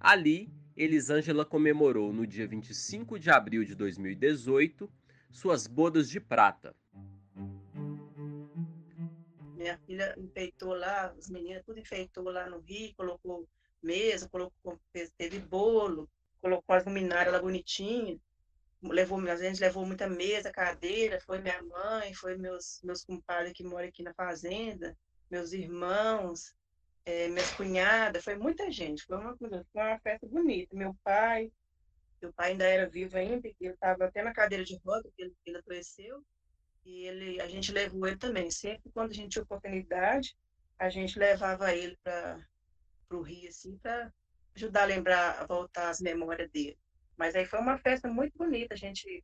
Ali, 0.00 0.50
Elisângela 0.74 1.44
comemorou 1.44 2.10
no 2.10 2.26
dia 2.26 2.48
25 2.48 3.18
de 3.18 3.28
abril 3.28 3.66
de 3.66 3.74
2018 3.74 4.90
suas 5.30 5.66
bodas 5.66 6.08
de 6.08 6.20
prata. 6.20 6.74
Minha 9.58 9.76
filha 9.84 10.14
enfeitou 10.16 10.72
lá, 10.72 11.12
as 11.18 11.28
meninas 11.28 11.62
tudo 11.66 11.78
enfeitou 11.78 12.24
lá 12.30 12.48
no 12.48 12.60
rio, 12.60 12.94
colocou 12.96 13.46
mesa, 13.82 14.26
colocou, 14.26 14.80
teve 15.18 15.38
bolo, 15.38 16.08
colocou 16.40 16.74
as 16.74 16.86
luminárias 16.86 17.34
lá 17.34 17.42
bonitinhas 17.42 18.18
levou, 18.82 19.18
a 19.28 19.36
gente 19.36 19.60
levou 19.60 19.84
muita 19.84 20.08
mesa, 20.08 20.50
cadeira, 20.50 21.20
foi 21.20 21.40
minha 21.40 21.62
mãe, 21.62 22.14
foi 22.14 22.36
meus, 22.36 22.80
meus 22.84 23.04
compadres 23.04 23.52
que 23.52 23.64
moram 23.64 23.88
aqui 23.88 24.02
na 24.02 24.14
fazenda, 24.14 24.96
meus 25.30 25.52
irmãos, 25.52 26.54
é, 27.04 27.28
minhas 27.28 27.50
cunhadas, 27.52 28.22
foi 28.22 28.36
muita 28.36 28.70
gente, 28.70 29.04
foi 29.04 29.16
uma, 29.16 29.36
foi 29.36 29.64
uma 29.74 29.98
festa 30.00 30.26
bonita. 30.26 30.76
Meu 30.76 30.94
pai, 31.02 31.50
meu 32.20 32.32
pai 32.32 32.52
ainda 32.52 32.64
era 32.64 32.88
vivo 32.88 33.16
ainda, 33.16 33.48
eu 33.60 33.74
estava 33.74 34.04
até 34.06 34.22
na 34.22 34.32
cadeira 34.32 34.64
de 34.64 34.76
roda, 34.84 35.08
que 35.16 35.22
ele, 35.22 35.34
ele 35.44 35.58
adoeceu, 35.58 36.24
e 36.84 37.06
ele, 37.06 37.40
a 37.40 37.48
gente 37.48 37.72
levou 37.72 38.06
ele 38.06 38.16
também. 38.16 38.50
Sempre 38.50 38.90
quando 38.92 39.10
a 39.10 39.14
gente 39.14 39.30
tinha 39.30 39.42
oportunidade, 39.42 40.36
a 40.78 40.88
gente 40.88 41.18
levava 41.18 41.74
ele 41.74 41.96
para 42.02 42.38
o 43.10 43.20
Rio, 43.22 43.48
assim, 43.48 43.76
para 43.78 44.12
ajudar 44.54 44.82
a 44.82 44.86
lembrar, 44.86 45.42
a 45.42 45.46
voltar 45.46 45.88
as 45.88 46.00
memórias 46.00 46.50
dele. 46.50 46.78
Mas 47.18 47.34
aí 47.34 47.44
foi 47.44 47.58
uma 47.58 47.76
festa 47.76 48.08
muito 48.08 48.38
bonita. 48.38 48.74
A 48.74 48.78
gente 48.78 49.22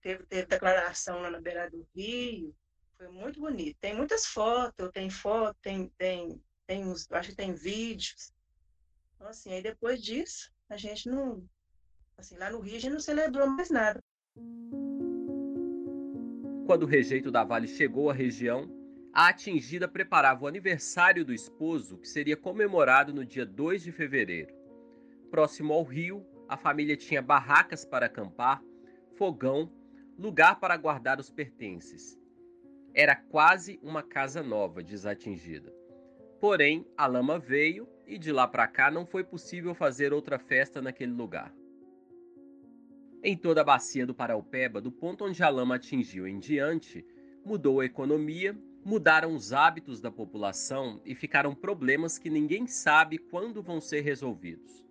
teve, 0.00 0.24
teve 0.26 0.46
declaração 0.46 1.20
lá 1.20 1.30
na 1.30 1.40
beira 1.40 1.70
do 1.70 1.86
rio. 1.94 2.54
Foi 2.96 3.08
muito 3.08 3.38
bonito. 3.38 3.76
Tem 3.80 3.94
muitas 3.94 4.26
fotos, 4.26 4.90
tem 4.92 5.10
foto, 5.10 5.56
tem, 5.62 5.88
tem, 5.98 6.42
tem 6.66 6.84
uns, 6.84 7.06
acho 7.12 7.30
que 7.30 7.36
tem 7.36 7.52
vídeos. 7.52 8.32
Então, 9.14 9.28
assim, 9.28 9.52
aí 9.52 9.62
depois 9.62 10.02
disso, 10.02 10.50
a 10.68 10.76
gente 10.76 11.08
não. 11.08 11.46
Assim, 12.16 12.36
lá 12.36 12.50
no 12.50 12.60
Rio 12.60 12.76
a 12.76 12.80
gente 12.80 12.92
não 12.92 13.00
celebrou 13.00 13.46
mais 13.46 13.70
nada. 13.70 14.02
Quando 16.66 16.82
o 16.82 16.86
rejeito 16.86 17.30
da 17.30 17.44
Vale 17.44 17.68
chegou 17.68 18.10
à 18.10 18.12
região, 18.12 18.68
a 19.12 19.28
atingida 19.28 19.88
preparava 19.88 20.44
o 20.44 20.46
aniversário 20.46 21.24
do 21.24 21.32
esposo, 21.32 21.98
que 21.98 22.08
seria 22.08 22.36
comemorado 22.36 23.12
no 23.12 23.24
dia 23.24 23.46
2 23.46 23.82
de 23.82 23.92
fevereiro. 23.92 24.52
Próximo 25.30 25.72
ao 25.72 25.82
rio, 25.82 26.26
a 26.48 26.56
família 26.56 26.96
tinha 26.96 27.20
barracas 27.20 27.84
para 27.84 28.06
acampar, 28.06 28.62
fogão, 29.16 29.70
lugar 30.18 30.58
para 30.58 30.76
guardar 30.76 31.20
os 31.20 31.30
pertences. 31.30 32.18
Era 32.94 33.14
quase 33.14 33.78
uma 33.82 34.02
casa 34.02 34.42
nova, 34.42 34.82
desatingida. 34.82 35.72
Porém, 36.40 36.86
a 36.96 37.06
lama 37.06 37.38
veio 37.38 37.86
e 38.06 38.16
de 38.16 38.32
lá 38.32 38.48
para 38.48 38.66
cá 38.66 38.90
não 38.90 39.04
foi 39.04 39.22
possível 39.22 39.74
fazer 39.74 40.12
outra 40.12 40.38
festa 40.38 40.80
naquele 40.80 41.12
lugar. 41.12 41.54
Em 43.22 43.36
toda 43.36 43.60
a 43.60 43.64
bacia 43.64 44.06
do 44.06 44.14
Paraupeba, 44.14 44.80
do 44.80 44.90
ponto 44.90 45.24
onde 45.24 45.42
a 45.42 45.48
lama 45.48 45.74
atingiu 45.74 46.26
em 46.26 46.38
diante, 46.38 47.04
mudou 47.44 47.80
a 47.80 47.84
economia, 47.84 48.56
mudaram 48.84 49.34
os 49.34 49.52
hábitos 49.52 50.00
da 50.00 50.10
população 50.10 51.02
e 51.04 51.14
ficaram 51.14 51.54
problemas 51.54 52.16
que 52.16 52.30
ninguém 52.30 52.66
sabe 52.66 53.18
quando 53.18 53.62
vão 53.62 53.80
ser 53.80 54.00
resolvidos. 54.00 54.87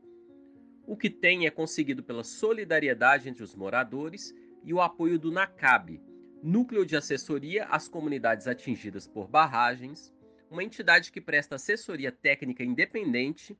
O 0.87 0.95
que 0.95 1.09
tem 1.09 1.45
é 1.45 1.51
conseguido 1.51 2.01
pela 2.01 2.23
solidariedade 2.23 3.27
entre 3.27 3.43
os 3.43 3.53
moradores 3.53 4.33
e 4.63 4.73
o 4.73 4.79
apoio 4.79 5.19
do 5.19 5.29
NACAB, 5.29 6.01
Núcleo 6.41 6.85
de 6.85 6.95
Assessoria 6.95 7.65
às 7.65 7.89
Comunidades 7.89 8.47
Atingidas 8.47 9.05
por 9.05 9.27
Barragens, 9.27 10.13
uma 10.49 10.63
entidade 10.63 11.11
que 11.11 11.19
presta 11.19 11.55
assessoria 11.55 12.09
técnica 12.09 12.63
independente 12.63 13.59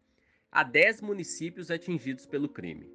a 0.50 0.64
10 0.64 1.02
municípios 1.02 1.70
atingidos 1.70 2.26
pelo 2.26 2.48
crime. 2.48 2.90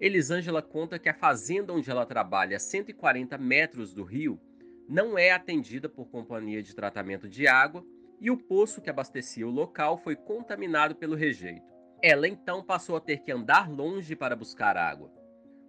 Elisângela 0.00 0.62
conta 0.62 0.98
que 0.98 1.10
a 1.10 1.14
fazenda 1.14 1.70
onde 1.70 1.90
ela 1.90 2.06
trabalha, 2.06 2.56
a 2.56 2.60
140 2.60 3.36
metros 3.36 3.92
do 3.92 4.04
rio, 4.04 4.40
não 4.88 5.18
é 5.18 5.32
atendida 5.32 5.86
por 5.86 6.08
companhia 6.08 6.62
de 6.62 6.74
tratamento 6.74 7.28
de 7.28 7.46
água 7.46 7.84
e 8.18 8.30
o 8.30 8.38
poço 8.38 8.80
que 8.80 8.88
abastecia 8.88 9.46
o 9.46 9.50
local 9.50 9.98
foi 9.98 10.16
contaminado 10.16 10.96
pelo 10.96 11.14
rejeito. 11.14 11.73
Ela 12.06 12.28
então 12.28 12.62
passou 12.62 12.96
a 12.96 13.00
ter 13.00 13.22
que 13.22 13.32
andar 13.32 13.66
longe 13.66 14.14
para 14.14 14.36
buscar 14.36 14.76
água. 14.76 15.10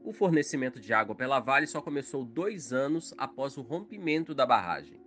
O 0.04 0.12
fornecimento 0.12 0.82
de 0.82 0.94
água 0.94 1.16
pela 1.16 1.40
Vale 1.40 1.66
só 1.66 1.82
começou 1.82 2.26
dois 2.26 2.74
anos 2.74 3.14
após 3.18 3.56
o 3.56 3.62
rompimento 3.62 4.36
da 4.36 4.46
barragem. 4.46 5.00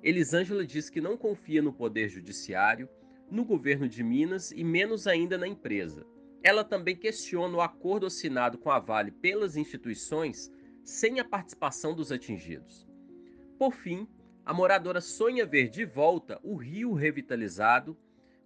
Elisângela 0.00 0.64
diz 0.64 0.88
que 0.88 1.00
não 1.00 1.16
confia 1.16 1.60
no 1.60 1.72
poder 1.72 2.08
judiciário, 2.08 2.88
no 3.28 3.44
governo 3.44 3.88
de 3.88 4.04
Minas 4.04 4.52
e 4.52 4.62
menos 4.62 5.08
ainda 5.08 5.36
na 5.36 5.48
empresa. 5.48 6.06
Ela 6.40 6.62
também 6.62 6.94
questiona 6.94 7.56
o 7.56 7.60
acordo 7.60 8.06
assinado 8.06 8.58
com 8.58 8.70
a 8.70 8.78
Vale 8.78 9.10
pelas 9.10 9.56
instituições 9.56 10.52
sem 10.84 11.18
a 11.18 11.24
participação 11.24 11.96
dos 11.96 12.12
atingidos. 12.12 12.86
Por 13.58 13.72
fim, 13.72 14.06
a 14.46 14.54
moradora 14.54 15.00
sonha 15.00 15.44
ver 15.44 15.68
de 15.68 15.84
volta 15.84 16.38
o 16.44 16.54
rio 16.54 16.92
revitalizado 16.92 17.98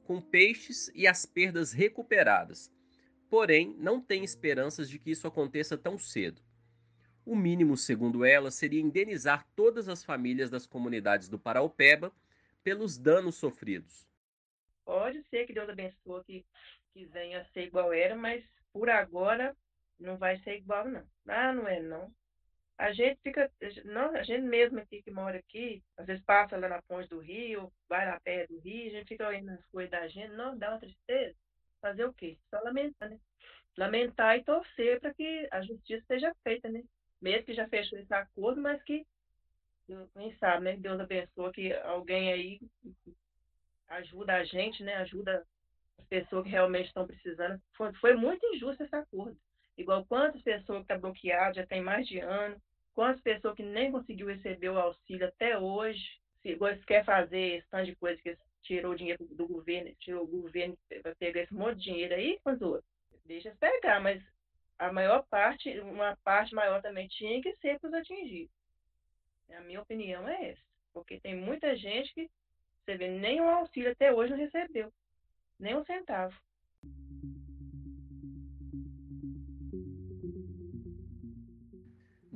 com 0.07 0.21
peixes 0.21 0.91
e 0.95 1.07
as 1.07 1.27
perdas 1.27 1.73
recuperadas. 1.73 2.73
Porém, 3.29 3.75
não 3.79 4.01
tem 4.01 4.23
esperanças 4.23 4.89
de 4.89 4.99
que 4.99 5.11
isso 5.11 5.27
aconteça 5.27 5.77
tão 5.77 5.99
cedo. 5.99 6.41
O 7.25 7.35
mínimo, 7.35 7.77
segundo 7.77 8.25
ela, 8.25 8.53
seria 8.53 8.81
indenizar 8.81 9.45
todas 9.57 9.89
as 9.89 10.05
famílias 10.05 10.49
das 10.49 10.65
comunidades 10.65 11.29
do 11.29 11.41
Paraupeba 11.41 12.13
pelos 12.63 12.97
danos 12.97 13.35
sofridos. 13.35 14.07
Pode 14.85 15.25
ser 15.25 15.45
que 15.45 15.53
Deus 15.53 15.69
abençoe 15.69 16.25
que, 16.25 16.47
que 16.93 17.05
venha 17.07 17.41
a 17.41 17.45
ser 17.47 17.67
igual 17.67 17.93
era, 17.93 18.15
mas 18.15 18.45
por 18.73 18.89
agora 18.89 19.57
não 19.99 20.17
vai 20.17 20.39
ser 20.39 20.59
igual, 20.59 20.89
não. 20.89 21.03
Ah, 21.27 21.53
não 21.53 21.67
é 21.67 21.81
não. 21.81 22.15
A 22.79 22.93
gente 22.93 23.19
fica, 23.23 23.51
não, 23.85 24.15
a 24.15 24.23
gente 24.23 24.43
mesmo 24.43 24.79
aqui 24.79 25.03
que 25.03 25.11
mora 25.11 25.39
aqui, 25.39 25.83
às 25.97 26.07
vezes 26.07 26.23
passa 26.25 26.59
lá 26.59 26.69
na 26.69 26.83
ponte 26.83 27.09
do 27.09 27.21
rio, 27.21 27.73
vai 27.89 28.05
na 28.05 28.21
pé 28.21 28.47
do 28.47 28.59
rio, 28.59 28.89
a 28.89 28.91
gente 28.91 29.09
fica 29.09 29.27
olhando 29.27 29.51
as 29.51 29.65
coisas 29.67 29.91
da 29.91 30.07
gente, 30.09 30.33
não, 30.35 30.59
dá 30.59 30.71
uma 30.71 30.81
tristeza. 30.81 31.35
Fazer 31.81 32.05
o 32.05 32.13
quê? 32.13 32.37
Só 32.51 32.61
lamentar, 32.63 33.09
né? 33.09 33.19
Lamentar 33.79 34.37
e 34.37 34.45
torcer 34.45 35.01
para 35.01 35.15
que 35.15 35.49
a 35.51 35.63
justiça 35.63 36.05
seja 36.07 36.35
feita, 36.43 36.69
né? 36.69 36.83
Mesmo 37.21 37.47
que 37.47 37.55
já 37.55 37.67
fechou 37.69 37.99
esse 37.99 38.13
acordo, 38.13 38.61
mas 38.61 38.83
que, 38.83 39.07
quem 39.87 40.37
sabe, 40.39 40.65
né? 40.65 40.77
Deus 40.77 41.01
abençoe 41.01 41.53
que 41.53 41.73
alguém 41.73 42.33
aí 42.33 42.61
ajuda 43.89 44.35
a 44.35 44.45
gente, 44.45 44.83
né? 44.83 44.97
Ajuda 44.97 45.47
as 45.99 46.07
pessoas 46.07 46.45
que 46.45 46.51
realmente 46.51 46.89
estão 46.89 47.07
precisando. 47.07 47.61
Foi, 47.75 47.93
foi 47.95 48.15
muito 48.15 48.45
injusto 48.55 48.83
esse 48.83 48.95
acordo. 48.95 49.39
Igual 49.77 50.05
quantas 50.07 50.41
pessoas 50.43 50.79
que 50.79 50.83
estão 50.83 50.85
tá 50.85 50.99
bloqueadas 50.99 51.57
já 51.57 51.67
tem 51.67 51.81
mais 51.81 52.07
de 52.07 52.19
ano, 52.19 52.61
quantas 52.95 53.21
pessoas 53.21 53.55
que 53.55 53.63
nem 53.63 53.93
conseguiu 53.93 54.27
receber 54.27 54.71
o 54.71 54.79
auxílio 54.79 55.27
até 55.27 55.59
hoje. 55.59 56.19
Se 56.43 56.57
quer 56.87 57.05
fazer 57.05 57.59
esse 57.59 57.69
tanto 57.69 57.87
de 57.87 57.97
coisa 57.97 58.21
que 58.23 58.37
tirou 58.63 58.93
o 58.93 58.97
dinheiro 58.97 59.25
do 59.27 59.47
governo, 59.47 59.95
tirou 60.01 60.25
o 60.25 60.27
governo 60.27 60.77
para 61.03 61.15
pegar 61.17 61.43
esse 61.43 61.53
monte 61.53 61.77
de 61.77 61.85
dinheiro 61.85 62.15
aí, 62.15 62.39
quanto 62.43 62.83
deixa 63.25 63.55
pegar, 63.59 64.01
mas 64.01 64.23
a 64.79 64.93
maior 64.93 65.25
parte, 65.29 65.79
uma 65.81 66.17
parte 66.23 66.55
maior 66.55 66.81
também 66.81 67.09
tinha 67.09 67.43
que 67.43 67.55
ser 67.57 67.79
para 67.81 67.89
os 67.89 67.95
atingidos. 67.95 68.55
A 69.55 69.61
minha 69.61 69.81
opinião 69.81 70.29
é 70.29 70.51
essa. 70.51 70.63
Porque 70.93 71.21
tem 71.21 71.37
muita 71.37 71.77
gente 71.77 72.13
que, 72.15 72.31
você 72.85 72.97
vê, 72.97 73.09
nem 73.09 73.41
um 73.41 73.49
auxílio 73.49 73.93
até 73.93 74.13
hoje 74.13 74.33
não 74.33 74.39
recebeu. 74.39 74.93
Nem 75.59 75.77
um 75.77 75.85
centavo. 75.85 76.37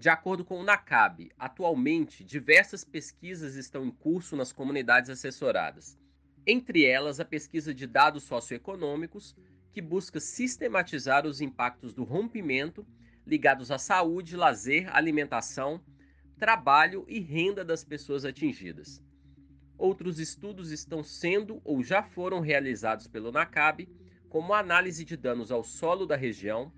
De 0.00 0.08
acordo 0.08 0.46
com 0.46 0.58
o 0.58 0.64
NACAB, 0.64 1.30
atualmente 1.38 2.24
diversas 2.24 2.82
pesquisas 2.82 3.54
estão 3.54 3.84
em 3.84 3.90
curso 3.90 4.34
nas 4.34 4.50
comunidades 4.50 5.10
assessoradas. 5.10 5.98
Entre 6.46 6.86
elas, 6.86 7.20
a 7.20 7.24
pesquisa 7.26 7.74
de 7.74 7.86
dados 7.86 8.22
socioeconômicos, 8.22 9.36
que 9.74 9.82
busca 9.82 10.18
sistematizar 10.18 11.26
os 11.26 11.42
impactos 11.42 11.92
do 11.92 12.02
rompimento 12.02 12.86
ligados 13.26 13.70
à 13.70 13.76
saúde, 13.76 14.38
lazer, 14.38 14.88
alimentação, 14.96 15.84
trabalho 16.38 17.04
e 17.06 17.20
renda 17.20 17.62
das 17.62 17.84
pessoas 17.84 18.24
atingidas. 18.24 19.02
Outros 19.76 20.18
estudos 20.18 20.70
estão 20.70 21.04
sendo 21.04 21.60
ou 21.62 21.82
já 21.82 22.02
foram 22.02 22.40
realizados 22.40 23.06
pelo 23.06 23.30
NACAB, 23.30 23.86
como 24.30 24.54
a 24.54 24.60
análise 24.60 25.04
de 25.04 25.14
danos 25.14 25.52
ao 25.52 25.62
solo 25.62 26.06
da 26.06 26.16
região, 26.16 26.72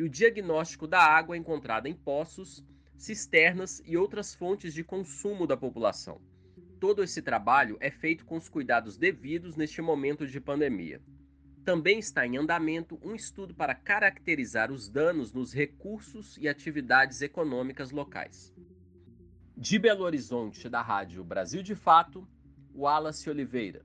e 0.00 0.02
o 0.02 0.08
diagnóstico 0.08 0.86
da 0.86 0.98
água 0.98 1.36
encontrada 1.36 1.86
em 1.86 1.92
poços, 1.92 2.64
cisternas 2.96 3.82
e 3.84 3.98
outras 3.98 4.34
fontes 4.34 4.72
de 4.72 4.82
consumo 4.82 5.46
da 5.46 5.58
população. 5.58 6.18
Todo 6.80 7.02
esse 7.02 7.20
trabalho 7.20 7.76
é 7.80 7.90
feito 7.90 8.24
com 8.24 8.38
os 8.38 8.48
cuidados 8.48 8.96
devidos 8.96 9.56
neste 9.56 9.82
momento 9.82 10.26
de 10.26 10.40
pandemia. 10.40 11.02
Também 11.66 11.98
está 11.98 12.26
em 12.26 12.38
andamento 12.38 12.98
um 13.02 13.14
estudo 13.14 13.54
para 13.54 13.74
caracterizar 13.74 14.72
os 14.72 14.88
danos 14.88 15.34
nos 15.34 15.52
recursos 15.52 16.38
e 16.38 16.48
atividades 16.48 17.20
econômicas 17.20 17.90
locais. 17.90 18.54
De 19.54 19.78
Belo 19.78 20.04
Horizonte, 20.04 20.66
da 20.66 20.80
Rádio 20.80 21.22
Brasil 21.22 21.62
de 21.62 21.74
Fato, 21.74 22.26
Wallace 22.74 23.28
Oliveira. 23.28 23.84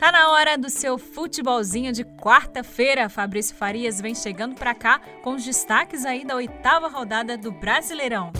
Tá 0.00 0.10
na 0.10 0.30
hora 0.30 0.56
do 0.56 0.70
seu 0.70 0.96
futebolzinho 0.96 1.92
de 1.92 2.04
quarta-feira. 2.04 3.10
Fabrício 3.10 3.54
Farias 3.54 4.00
vem 4.00 4.14
chegando 4.14 4.54
para 4.54 4.74
cá 4.74 4.98
com 5.22 5.34
os 5.34 5.44
destaques 5.44 6.06
aí 6.06 6.24
da 6.24 6.36
oitava 6.36 6.88
rodada 6.88 7.36
do 7.36 7.52
Brasileirão. 7.52 8.32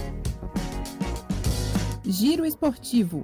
Giro 2.03 2.47
Esportivo. 2.47 3.23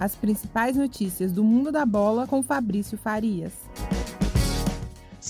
As 0.00 0.16
principais 0.16 0.76
notícias 0.76 1.30
do 1.30 1.44
mundo 1.44 1.70
da 1.70 1.86
bola 1.86 2.26
com 2.26 2.42
Fabrício 2.42 2.98
Farias. 2.98 3.69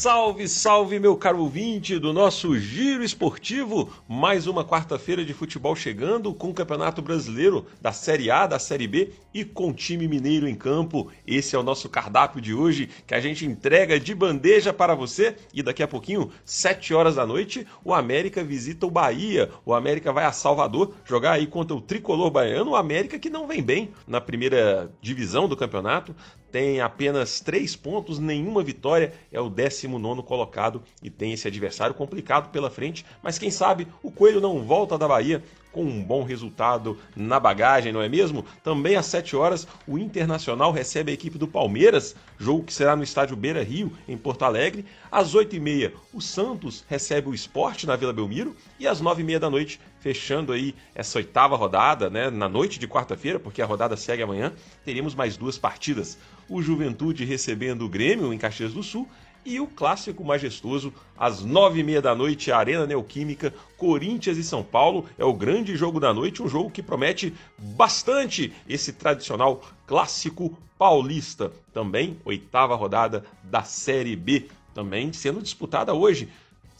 Salve, 0.00 0.48
salve, 0.48 0.98
meu 0.98 1.14
caro 1.14 1.40
ouvinte 1.40 1.98
do 1.98 2.10
nosso 2.10 2.58
Giro 2.58 3.04
Esportivo. 3.04 3.92
Mais 4.08 4.46
uma 4.46 4.64
quarta-feira 4.64 5.22
de 5.22 5.34
futebol 5.34 5.76
chegando 5.76 6.32
com 6.32 6.48
o 6.48 6.54
Campeonato 6.54 7.02
Brasileiro 7.02 7.66
da 7.82 7.92
Série 7.92 8.30
A, 8.30 8.46
da 8.46 8.58
Série 8.58 8.88
B 8.88 9.12
e 9.34 9.44
com 9.44 9.68
o 9.68 9.74
time 9.74 10.08
mineiro 10.08 10.48
em 10.48 10.54
campo. 10.54 11.12
Esse 11.26 11.54
é 11.54 11.58
o 11.58 11.62
nosso 11.62 11.86
cardápio 11.86 12.40
de 12.40 12.54
hoje 12.54 12.88
que 13.06 13.12
a 13.12 13.20
gente 13.20 13.44
entrega 13.44 14.00
de 14.00 14.14
bandeja 14.14 14.72
para 14.72 14.94
você. 14.94 15.36
E 15.52 15.62
daqui 15.62 15.82
a 15.82 15.88
pouquinho, 15.88 16.30
7 16.46 16.94
horas 16.94 17.16
da 17.16 17.26
noite, 17.26 17.66
o 17.84 17.92
América 17.92 18.42
visita 18.42 18.86
o 18.86 18.90
Bahia. 18.90 19.50
O 19.66 19.74
América 19.74 20.14
vai 20.14 20.24
a 20.24 20.32
Salvador 20.32 20.94
jogar 21.04 21.32
aí 21.32 21.46
contra 21.46 21.76
o 21.76 21.80
tricolor 21.80 22.30
baiano. 22.30 22.70
O 22.70 22.76
América 22.76 23.18
que 23.18 23.28
não 23.28 23.46
vem 23.46 23.62
bem 23.62 23.90
na 24.08 24.18
primeira 24.18 24.90
divisão 25.02 25.46
do 25.46 25.58
campeonato 25.58 26.16
tem 26.50 26.80
apenas 26.80 27.40
três 27.40 27.76
pontos, 27.76 28.18
nenhuma 28.18 28.62
vitória, 28.62 29.12
é 29.30 29.40
o 29.40 29.48
19 29.48 30.22
colocado 30.22 30.82
e 31.02 31.08
tem 31.08 31.32
esse 31.32 31.46
adversário 31.46 31.94
complicado 31.94 32.50
pela 32.50 32.70
frente. 32.70 33.04
Mas 33.22 33.38
quem 33.38 33.50
sabe 33.50 33.86
o 34.02 34.10
Coelho 34.10 34.40
não 34.40 34.62
volta 34.62 34.98
da 34.98 35.06
Bahia 35.06 35.42
com 35.72 35.84
um 35.84 36.02
bom 36.02 36.22
resultado 36.22 36.98
na 37.14 37.38
bagagem, 37.38 37.92
não 37.92 38.02
é 38.02 38.08
mesmo? 38.08 38.44
Também 38.62 38.96
às 38.96 39.06
7 39.06 39.36
horas, 39.36 39.66
o 39.86 39.98
Internacional 39.98 40.72
recebe 40.72 41.10
a 41.10 41.14
equipe 41.14 41.38
do 41.38 41.46
Palmeiras, 41.46 42.16
jogo 42.38 42.64
que 42.64 42.72
será 42.72 42.96
no 42.96 43.02
estádio 43.02 43.36
Beira 43.36 43.62
Rio, 43.62 43.92
em 44.08 44.16
Porto 44.16 44.44
Alegre. 44.44 44.84
Às 45.10 45.34
8h30, 45.34 45.92
o 46.12 46.20
Santos 46.20 46.84
recebe 46.88 47.28
o 47.28 47.34
Esporte 47.34 47.86
na 47.86 47.96
Vila 47.96 48.12
Belmiro. 48.12 48.56
E 48.78 48.86
às 48.86 49.00
9h30 49.02 49.38
da 49.38 49.50
noite, 49.50 49.80
fechando 50.00 50.52
aí 50.52 50.74
essa 50.94 51.18
oitava 51.18 51.56
rodada, 51.56 52.10
né, 52.10 52.30
na 52.30 52.48
noite 52.48 52.78
de 52.78 52.88
quarta-feira, 52.88 53.38
porque 53.38 53.62
a 53.62 53.66
rodada 53.66 53.96
segue 53.96 54.22
amanhã, 54.22 54.52
teremos 54.84 55.14
mais 55.14 55.36
duas 55.36 55.58
partidas 55.58 56.18
o 56.50 56.60
Juventude 56.60 57.24
recebendo 57.24 57.82
o 57.82 57.88
Grêmio 57.88 58.34
em 58.34 58.38
Caxias 58.38 58.74
do 58.74 58.82
Sul 58.82 59.08
e 59.44 59.60
o 59.60 59.66
clássico 59.66 60.24
majestoso 60.24 60.92
às 61.16 61.42
nove 61.42 61.80
e 61.80 61.82
meia 61.82 62.02
da 62.02 62.14
noite, 62.14 62.52
Arena 62.52 62.86
Neoquímica, 62.86 63.54
Corinthians 63.76 64.36
e 64.36 64.44
São 64.44 64.62
Paulo. 64.62 65.06
É 65.18 65.24
o 65.24 65.32
grande 65.32 65.76
jogo 65.76 65.98
da 65.98 66.12
noite, 66.12 66.42
um 66.42 66.48
jogo 66.48 66.70
que 66.70 66.82
promete 66.82 67.32
bastante 67.58 68.52
esse 68.68 68.92
tradicional 68.92 69.62
clássico 69.86 70.56
paulista. 70.78 71.52
Também 71.72 72.18
oitava 72.24 72.74
rodada 72.74 73.24
da 73.44 73.62
Série 73.62 74.16
B, 74.16 74.48
também 74.74 75.12
sendo 75.12 75.42
disputada 75.42 75.92
hoje. 75.92 76.28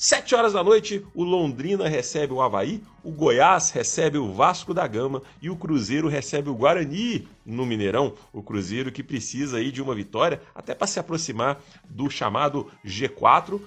Sete 0.03 0.35
horas 0.35 0.55
da 0.55 0.65
noite, 0.65 1.05
o 1.13 1.23
Londrina 1.23 1.87
recebe 1.87 2.33
o 2.33 2.41
Havaí, 2.41 2.83
o 3.05 3.11
Goiás 3.11 3.71
recebe 3.71 4.17
o 4.17 4.33
Vasco 4.33 4.73
da 4.73 4.87
Gama 4.87 5.21
e 5.43 5.51
o 5.51 5.57
Cruzeiro 5.57 6.09
recebe 6.09 6.49
o 6.49 6.55
Guarani 6.55 7.29
no 7.45 7.67
Mineirão. 7.67 8.15
O 8.33 8.43
Cruzeiro 8.43 8.91
que 8.91 9.03
precisa 9.03 9.59
aí 9.59 9.71
de 9.71 9.83
uma 9.83 9.95
vitória 9.95 10.41
até 10.55 10.75
para 10.75 10.87
se 10.87 10.99
aproximar 10.99 11.61
do 11.87 12.09
chamado 12.09 12.73
G4 12.83 13.61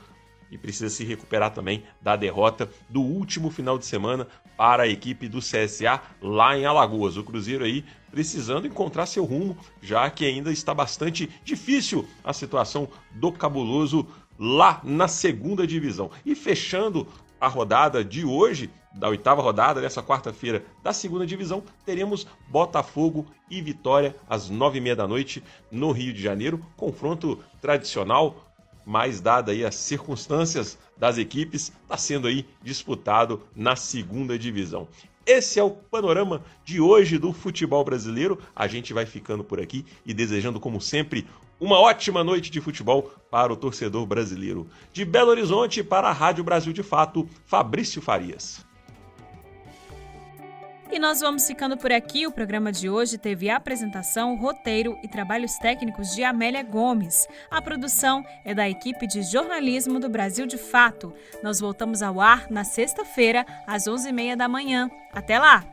e 0.50 0.58
precisa 0.58 0.90
se 0.90 1.06
recuperar 1.06 1.54
também 1.54 1.84
da 2.02 2.16
derrota 2.16 2.68
do 2.90 3.02
último 3.02 3.52
final 3.52 3.78
de 3.78 3.86
semana 3.86 4.28
para 4.58 4.84
a 4.84 4.88
equipe 4.88 5.28
do 5.28 5.38
CSA 5.38 6.02
lá 6.20 6.58
em 6.58 6.66
Alagoas. 6.66 7.16
O 7.16 7.24
Cruzeiro 7.24 7.64
aí 7.64 7.86
precisando 8.10 8.68
encontrar 8.68 9.08
seu 9.08 9.24
rumo, 9.24 9.58
já 9.82 10.08
que 10.10 10.26
ainda 10.26 10.52
está 10.52 10.72
bastante 10.74 11.30
difícil 11.44 12.08
a 12.24 12.32
situação 12.32 12.88
do 13.12 13.32
cabuloso 13.32 14.08
lá 14.38 14.82
na 14.84 15.08
segunda 15.08 15.66
divisão. 15.66 16.12
E 16.26 16.36
fechando 16.36 17.08
a 17.40 17.48
rodada 17.48 18.04
de 18.04 18.26
hoje, 18.26 18.70
da 18.94 19.10
oitava 19.10 19.42
rodada, 19.42 19.82
dessa 19.82 20.04
quarta-feira 20.04 20.64
da 20.82 20.94
segunda 20.94 21.26
divisão, 21.26 21.64
teremos 21.86 22.28
Botafogo 22.48 23.26
e 23.50 23.62
Vitória 23.62 24.16
às 24.30 24.50
nove 24.50 24.78
e 24.78 24.82
meia 24.82 24.96
da 24.96 25.08
noite 25.08 25.44
no 25.72 25.92
Rio 25.92 26.14
de 26.14 26.22
Janeiro. 26.22 26.60
Confronto 26.78 27.44
tradicional, 27.62 28.54
mais 28.86 29.20
dada 29.20 29.52
aí 29.52 29.66
as 29.66 29.76
circunstâncias 29.76 30.78
das 30.98 31.18
equipes, 31.18 31.72
está 31.84 31.98
sendo 31.98 32.28
aí 32.28 32.46
disputado 32.62 33.42
na 33.56 33.76
segunda 33.76 34.38
divisão. 34.38 34.88
Esse 35.26 35.58
é 35.58 35.64
o 35.64 35.72
panorama 35.72 36.44
de 36.66 36.82
hoje 36.82 37.18
do 37.18 37.32
futebol 37.32 37.84
brasileiro. 37.84 38.38
A 38.54 38.68
gente 38.68 38.94
vai 38.94 39.06
ficando 39.06 39.44
por 39.44 39.60
aqui 39.60 39.86
e 40.06 40.14
desejando, 40.14 40.60
como 40.60 40.82
sempre, 40.82 41.26
Uma 41.60 41.80
ótima 41.80 42.26
noite 42.26 42.52
de 42.52 42.60
futebol 42.60 43.14
para 43.32 43.54
o 43.54 43.56
torcedor 43.56 44.06
brasileiro. 44.06 44.68
De 44.92 45.06
Belo 45.06 45.30
Horizonte 45.30 45.82
para 45.82 46.10
a 46.10 46.12
Rádio 46.12 46.44
Brasil 46.44 46.74
de 46.74 46.84
Fato, 46.84 47.26
Fabrício 47.46 48.02
Farias. 48.02 48.66
E 50.92 51.00
nós 51.00 51.22
vamos 51.22 51.48
ficando 51.48 51.76
por 51.76 51.92
aqui. 51.92 52.28
O 52.28 52.32
programa 52.32 52.72
de 52.72 52.90
hoje 52.90 53.18
teve 53.18 53.50
apresentação, 53.50 54.36
roteiro 54.36 54.98
e 55.04 55.08
trabalhos 55.08 55.58
técnicos 55.58 56.14
de 56.14 56.24
Amélia 56.24 56.64
Gomes. 56.64 57.28
A 57.50 57.62
produção 57.62 58.24
é 58.46 58.54
da 58.54 58.70
equipe 58.70 59.08
de 59.08 59.24
jornalismo 59.24 60.00
do 60.00 60.10
Brasil 60.10 60.46
de 60.46 60.58
Fato. 60.58 61.14
Nós 61.42 61.60
voltamos 61.60 62.02
ao 62.02 62.22
ar 62.22 62.50
na 62.50 62.64
sexta-feira, 62.64 63.46
às 63.66 63.84
11h30 63.84 64.36
da 64.36 64.48
manhã. 64.48 64.90
Até 65.12 65.40
lá! 65.40 65.64